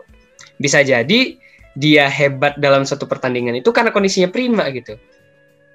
Bisa 0.59 0.83
jadi 0.83 1.35
dia 1.77 2.05
hebat 2.09 2.57
dalam 2.57 2.83
satu 2.83 3.05
pertandingan 3.05 3.53
itu 3.61 3.69
karena 3.69 3.93
kondisinya 3.93 4.29
prima 4.31 4.67
gitu. 4.73 4.97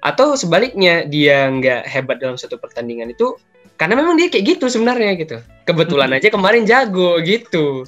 Atau 0.03 0.35
sebaliknya 0.35 1.07
dia 1.07 1.47
nggak 1.47 1.87
hebat 1.87 2.19
dalam 2.19 2.35
satu 2.35 2.59
pertandingan 2.59 3.15
itu 3.15 3.39
karena 3.79 3.97
memang 3.97 4.19
dia 4.19 4.27
kayak 4.29 4.57
gitu 4.59 4.65
sebenarnya 4.67 5.15
gitu. 5.17 5.37
Kebetulan 5.63 6.11
hmm. 6.13 6.17
aja 6.19 6.27
kemarin 6.29 6.63
jago 6.67 7.17
gitu. 7.23 7.87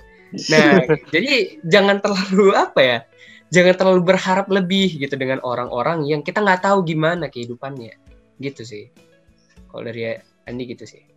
Nah, 0.52 0.84
jadi 1.14 1.60
jangan 1.68 2.00
terlalu 2.00 2.56
apa 2.66 2.82
ya? 2.82 3.00
Jangan 3.54 3.76
terlalu 3.78 4.02
berharap 4.16 4.50
lebih 4.50 4.98
gitu 4.98 5.16
dengan 5.16 5.38
orang-orang 5.46 6.04
yang 6.10 6.26
kita 6.26 6.42
nggak 6.42 6.66
tahu 6.66 6.82
gimana 6.88 7.30
kehidupannya. 7.30 7.94
Gitu 8.42 8.64
sih. 8.66 8.90
Kalau 9.70 9.86
dari 9.86 10.18
Andi 10.48 10.64
gitu 10.72 10.88
sih. 10.88 11.15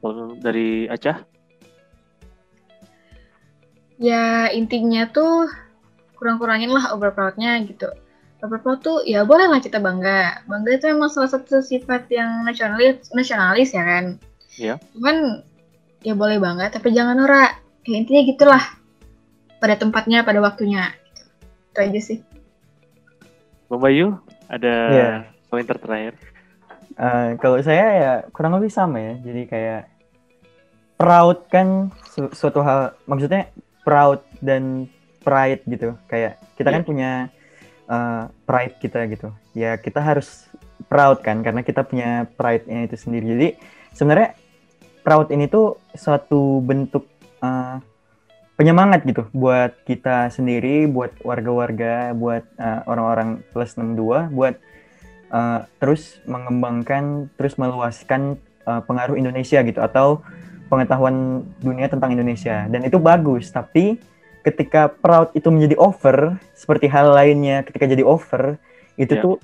Kalau 0.00 0.32
dari 0.40 0.88
Acah? 0.88 1.22
Ya 4.00 4.48
intinya 4.48 5.04
tuh 5.12 5.44
kurang-kurangin 6.16 6.72
lah 6.72 6.96
overproudnya 6.96 7.60
gitu. 7.68 7.92
Overproud 8.40 8.80
tuh 8.80 8.98
ya 9.04 9.28
boleh 9.28 9.52
lah 9.52 9.60
kita 9.60 9.76
bangga. 9.76 10.40
Bangga 10.48 10.80
itu 10.80 10.88
memang 10.88 11.12
salah 11.12 11.28
satu 11.28 11.60
sifat 11.60 12.08
yang 12.08 12.48
nasionalis 12.48 13.12
nasionalis 13.12 13.76
ya 13.76 13.84
kan? 13.84 14.06
Iya. 14.60 14.82
cuman 14.92 15.46
ya 16.02 16.12
boleh 16.16 16.40
bangga 16.40 16.72
tapi 16.72 16.96
jangan 16.96 17.20
norak. 17.20 17.60
Ya 17.84 17.96
intinya 18.00 18.24
gitulah. 18.24 18.64
Pada 19.60 19.76
tempatnya 19.76 20.24
pada 20.24 20.40
waktunya. 20.40 20.96
Gitu. 21.12 21.22
itu 21.68 21.78
aja 21.84 22.00
sih. 22.00 22.18
Bang 23.68 23.84
Bayu 23.84 24.16
ada 24.48 24.74
yeah. 24.90 25.16
komentar 25.52 25.76
terakhir 25.76 26.16
uh, 27.00 27.28
kalau 27.40 27.58
saya 27.64 27.86
ya 27.96 28.12
kurang 28.30 28.56
lebih 28.56 28.72
sama 28.72 29.00
ya. 29.00 29.14
Jadi 29.20 29.42
kayak 29.48 29.82
proud 31.00 31.48
kan 31.48 31.88
su 32.12 32.28
suatu 32.36 32.60
hal 32.60 32.92
maksudnya 33.08 33.48
proud 33.80 34.20
dan 34.44 34.84
pride 35.24 35.64
gitu 35.64 35.96
kayak 36.04 36.36
kita 36.60 36.68
yeah. 36.68 36.74
kan 36.76 36.82
iya. 36.84 36.88
punya 36.88 37.12
uh, 37.88 38.22
pride 38.44 38.76
kita 38.76 39.08
gitu 39.08 39.32
ya 39.56 39.80
kita 39.80 40.04
harus 40.04 40.44
proud 40.92 41.24
kan 41.24 41.40
karena 41.40 41.64
kita 41.64 41.88
punya 41.88 42.28
pride-nya 42.36 42.84
itu 42.84 43.00
sendiri 43.00 43.24
jadi 43.32 43.48
sebenarnya 43.96 44.36
proud 45.00 45.32
ini 45.32 45.48
tuh 45.48 45.80
suatu 45.96 46.60
bentuk 46.60 47.08
uh, 47.40 47.80
penyemangat 48.60 49.08
gitu 49.08 49.24
buat 49.32 49.72
kita 49.88 50.28
sendiri, 50.28 50.84
buat 50.84 51.16
warga-warga, 51.24 52.12
buat 52.12 52.44
uh, 52.60 52.84
orang-orang 52.84 53.40
plus 53.56 53.72
62, 53.72 54.28
buat 54.36 54.60
uh, 55.32 55.64
terus 55.80 56.20
mengembangkan, 56.28 57.32
terus 57.40 57.56
meluaskan 57.56 58.36
uh, 58.68 58.84
pengaruh 58.84 59.16
Indonesia 59.16 59.64
gitu 59.64 59.80
atau 59.80 60.20
pengetahuan 60.70 61.42
dunia 61.58 61.90
tentang 61.90 62.14
Indonesia. 62.14 62.70
Dan 62.70 62.86
itu 62.86 62.96
bagus, 63.02 63.50
tapi 63.50 63.98
ketika 64.40 64.88
proud 64.88 65.28
itu 65.36 65.48
menjadi 65.52 65.76
over 65.76 66.40
seperti 66.56 66.88
hal 66.88 67.12
lainnya 67.12 67.60
ketika 67.60 67.84
jadi 67.84 68.04
over 68.04 68.56
itu 68.96 69.12
yeah. 69.16 69.24
tuh 69.24 69.36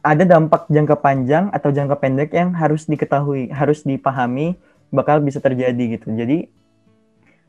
ada 0.00 0.24
dampak 0.24 0.70
jangka 0.70 0.96
panjang 1.02 1.50
atau 1.50 1.74
jangka 1.74 1.98
pendek 1.98 2.30
yang 2.32 2.54
harus 2.54 2.86
diketahui 2.86 3.50
harus 3.50 3.82
dipahami 3.82 4.56
bakal 4.94 5.18
bisa 5.20 5.42
terjadi 5.42 5.98
gitu 5.98 6.14
jadi 6.14 6.46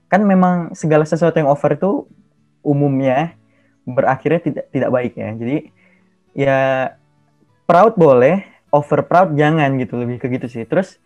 kan 0.10 0.26
memang 0.26 0.74
segala 0.74 1.06
sesuatu 1.06 1.38
yang 1.38 1.50
over 1.50 1.78
itu 1.78 2.10
umumnya 2.66 3.38
berakhirnya 3.86 4.42
tidak 4.42 4.66
tidak 4.74 4.90
baik 4.90 5.14
ya 5.14 5.30
jadi 5.38 5.58
ya 6.34 6.60
proud 7.70 7.94
boleh 7.96 8.42
over 8.74 9.06
proud 9.06 9.38
jangan 9.38 9.78
gitu 9.78 10.02
lebih 10.02 10.18
ke 10.18 10.28
gitu 10.34 10.50
sih 10.50 10.66
terus 10.66 10.98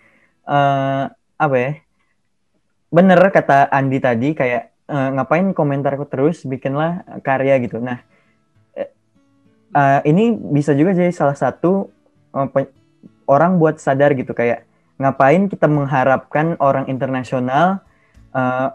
uh, 0.47 1.11
apa 1.39 1.55
ya 1.55 1.71
bener 2.91 3.19
kata 3.31 3.71
Andi 3.71 3.97
tadi 4.03 4.35
kayak 4.35 4.75
uh, 4.91 5.09
ngapain 5.15 5.55
komentarku 5.55 6.05
terus 6.05 6.43
bikinlah 6.43 7.07
karya 7.23 7.57
gitu 7.63 7.79
nah 7.79 8.03
uh, 9.73 9.99
ini 10.05 10.33
bisa 10.35 10.75
juga 10.75 10.93
jadi 10.93 11.13
salah 11.13 11.37
satu 11.37 11.89
uh, 12.33 12.49
orang 13.29 13.61
buat 13.61 13.77
sadar 13.77 14.17
gitu 14.17 14.33
kayak 14.33 14.65
ngapain 14.99 15.47
kita 15.47 15.69
mengharapkan 15.69 16.59
orang 16.59 16.91
internasional 16.91 17.79
uh, 18.35 18.73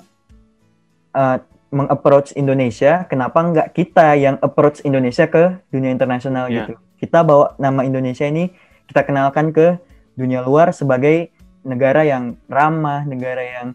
uh, 1.12 1.38
mengapproach 1.74 2.30
Indonesia, 2.38 3.02
kenapa 3.10 3.42
nggak 3.42 3.68
kita 3.74 4.14
yang 4.14 4.38
approach 4.38 4.78
Indonesia 4.86 5.26
ke 5.26 5.58
dunia 5.74 5.90
internasional 5.90 6.46
yeah. 6.46 6.70
gitu? 6.70 6.78
Kita 7.02 7.26
bawa 7.26 7.58
nama 7.58 7.82
Indonesia 7.82 8.24
ini 8.30 8.54
kita 8.86 9.02
kenalkan 9.02 9.50
ke 9.50 9.82
dunia 10.14 10.46
luar 10.46 10.70
sebagai 10.70 11.33
negara 11.64 12.04
yang 12.04 12.36
ramah, 12.46 13.02
negara 13.08 13.42
yang 13.42 13.68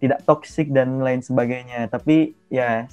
tidak 0.00 0.20
toksik 0.24 0.72
dan 0.72 1.00
lain 1.00 1.20
sebagainya. 1.20 1.86
Tapi 1.92 2.34
ya 2.50 2.88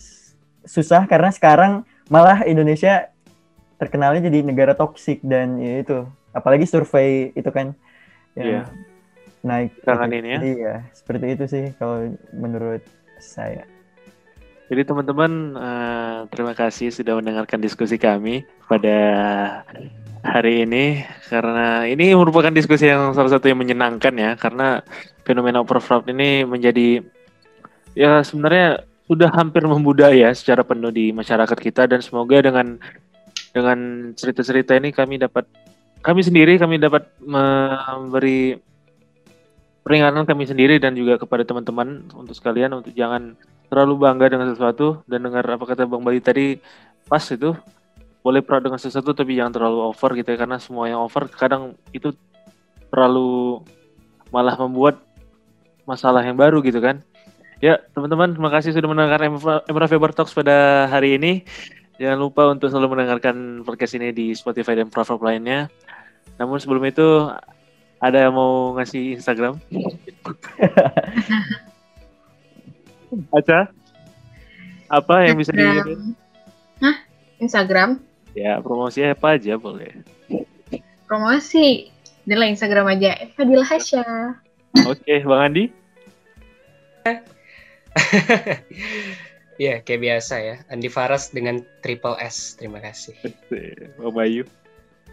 susah 0.68 1.08
karena 1.10 1.34
sekarang 1.34 1.84
malah 2.12 2.46
Indonesia 2.46 3.10
terkenalnya 3.82 4.30
jadi 4.30 4.46
negara 4.46 4.78
toksik 4.78 5.26
dan 5.26 5.58
ya 5.58 5.82
itu 5.82 6.06
apalagi 6.38 6.70
survei 6.70 7.34
itu 7.34 7.50
kan 7.50 7.74
ya 8.38 8.62
yeah. 8.62 8.66
naik 9.42 9.74
Kangen 9.82 10.14
ini 10.14 10.30
ya. 10.30 10.40
Jadi 10.40 10.52
ya 10.62 10.76
seperti 10.94 11.26
itu 11.34 11.44
sih 11.50 11.66
kalau 11.82 12.14
menurut 12.36 12.86
saya. 13.18 13.66
Jadi 14.72 14.88
teman-teman 14.88 15.32
uh, 15.60 16.18
terima 16.32 16.56
kasih 16.56 16.96
sudah 16.96 17.20
mendengarkan 17.20 17.60
diskusi 17.60 18.00
kami 18.00 18.48
pada 18.72 18.96
hari 20.22 20.66
ini 20.70 21.02
karena 21.28 21.86
ini 21.90 22.14
merupakan 22.14 22.54
diskusi 22.54 22.90
yang 22.90 23.14
salah 23.18 23.34
satu 23.34 23.50
yang 23.50 23.60
menyenangkan 23.60 24.14
ya 24.14 24.38
karena 24.38 24.86
fenomena 25.26 25.62
overflow 25.62 26.06
ini 26.08 26.46
menjadi 26.46 27.02
ya 27.98 28.22
sebenarnya 28.22 28.86
sudah 29.10 29.30
hampir 29.34 29.66
membudaya 29.66 30.32
secara 30.32 30.64
penuh 30.64 30.94
di 30.94 31.12
masyarakat 31.12 31.58
kita 31.58 31.90
dan 31.90 32.00
semoga 32.00 32.40
dengan 32.40 32.80
dengan 33.52 34.12
cerita-cerita 34.16 34.78
ini 34.78 34.96
kami 34.96 35.20
dapat 35.20 35.44
kami 36.00 36.22
sendiri 36.24 36.56
kami 36.56 36.80
dapat 36.80 37.10
memberi 37.20 38.56
peringatan 39.82 40.24
kami 40.30 40.46
sendiri 40.46 40.78
dan 40.78 40.94
juga 40.94 41.18
kepada 41.18 41.42
teman-teman 41.42 42.06
untuk 42.14 42.38
sekalian 42.38 42.78
untuk 42.78 42.94
jangan 42.94 43.34
terlalu 43.72 44.06
bangga 44.06 44.28
dengan 44.30 44.48
sesuatu. 44.54 45.02
Dan 45.10 45.26
dengar 45.26 45.44
apa 45.48 45.64
kata 45.66 45.90
Bang 45.90 46.06
Bayu 46.06 46.22
tadi 46.22 46.62
pas 47.10 47.24
itu 47.28 47.56
boleh 48.22 48.46
proud 48.46 48.62
dengan 48.62 48.78
sesuatu 48.78 49.18
tapi 49.18 49.34
jangan 49.34 49.58
terlalu 49.58 49.90
over 49.90 50.14
gitu 50.14 50.30
ya 50.30 50.38
karena 50.46 50.62
semua 50.62 50.86
yang 50.86 51.02
over 51.02 51.26
kadang 51.30 51.74
itu 51.90 52.14
terlalu 52.94 53.66
malah 54.30 54.54
membuat 54.62 55.02
masalah 55.90 56.22
yang 56.22 56.38
baru 56.38 56.62
gitu 56.62 56.78
kan. 56.80 57.02
Ya, 57.62 57.78
teman-teman, 57.94 58.34
terima 58.34 58.50
kasih 58.50 58.74
sudah 58.74 58.90
mendengarkan 58.90 59.38
Emra 59.70 59.86
Faber 59.86 60.10
Talks 60.18 60.34
pada 60.34 60.90
hari 60.90 61.22
ini. 61.22 61.46
Jangan 62.02 62.18
lupa 62.18 62.50
untuk 62.50 62.74
selalu 62.74 62.98
mendengarkan 62.98 63.62
podcast 63.62 63.94
ini 63.94 64.10
di 64.10 64.34
Spotify 64.34 64.74
dan 64.74 64.90
platform 64.90 65.22
lainnya. 65.22 65.70
Namun 66.42 66.58
sebelum 66.58 66.82
itu, 66.90 67.06
ada 68.02 68.18
yang 68.18 68.34
mau 68.34 68.74
ngasih 68.74 69.22
Instagram? 69.22 69.62
Aca? 73.38 73.70
Apa 74.90 75.30
yang 75.30 75.38
bisa 75.38 75.54
di... 75.54 75.62
Hah? 76.82 76.98
Instagram? 77.38 78.02
Ya, 78.32 78.64
promosinya 78.64 79.12
apa 79.12 79.36
aja 79.36 79.60
boleh. 79.60 79.92
Promosi. 81.08 81.92
Adalah 82.24 82.48
Instagram 82.48 82.88
aja. 82.88 83.18
Fadil 83.36 83.66
Hasya. 83.66 84.06
Oke, 84.88 85.20
Bang 85.28 85.52
Andi? 85.52 85.68
ya, 89.64 89.84
kayak 89.84 90.00
biasa 90.00 90.36
ya. 90.40 90.56
Andi 90.72 90.88
Faras 90.88 91.36
dengan 91.36 91.60
triple 91.84 92.16
S. 92.24 92.56
Terima 92.56 92.80
kasih. 92.80 93.18
Bang 94.00 94.16
Bayu? 94.16 94.48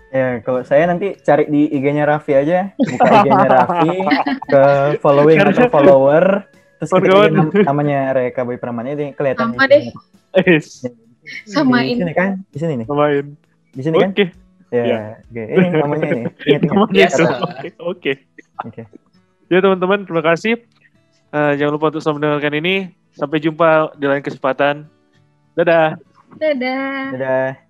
Ya, 0.08 0.40
kalau 0.40 0.64
saya 0.64 0.88
nanti 0.88 1.18
cari 1.20 1.50
di 1.52 1.68
IG-nya 1.68 2.08
Raffi 2.08 2.32
aja, 2.32 2.72
buka 2.80 3.28
IG-nya 3.28 3.48
Raffi, 3.50 3.92
ke 4.48 4.64
following 5.04 5.36
atau 5.36 5.68
follower, 5.68 6.48
terus 6.80 6.90
kita 6.96 7.28
nam 7.28 7.52
namanya 7.52 8.16
Reka 8.16 8.40
Boy 8.48 8.56
Pramana 8.56 8.96
ini 8.96 9.12
kelihatan. 9.12 9.52
Sama 9.52 9.68
deh. 9.68 9.92
Samain. 11.44 11.96
Di 11.96 12.02
sini 12.02 12.14
kan? 12.14 12.30
Di 12.48 12.58
sini 12.58 12.72
nih. 12.78 12.86
Samain. 12.86 13.26
Di 13.72 13.82
sini 13.82 13.96
kan? 13.96 14.10
Oke. 14.10 14.24
Ya, 14.68 14.82
Ya. 14.84 14.98
oke. 15.16 15.42
Ini 15.48 15.66
namanya 15.72 16.06
ini. 16.08 16.22
Namanya. 16.68 17.06
Oke. 17.40 17.68
Oke. 17.80 18.12
Oke. 18.64 18.82
Ya 19.48 19.58
teman-teman, 19.64 20.04
terima 20.04 20.20
kasih. 20.20 20.60
Eh, 21.28 21.52
jangan 21.56 21.72
lupa 21.76 21.88
untuk 21.88 22.00
selalu 22.00 22.16
mendengarkan 22.20 22.54
ini. 22.56 22.74
Sampai 23.12 23.40
jumpa 23.40 23.96
di 23.96 24.06
lain 24.06 24.20
kesempatan. 24.20 24.84
Dadah. 25.56 25.96
Dadah. 26.36 27.16
Dadah. 27.16 27.67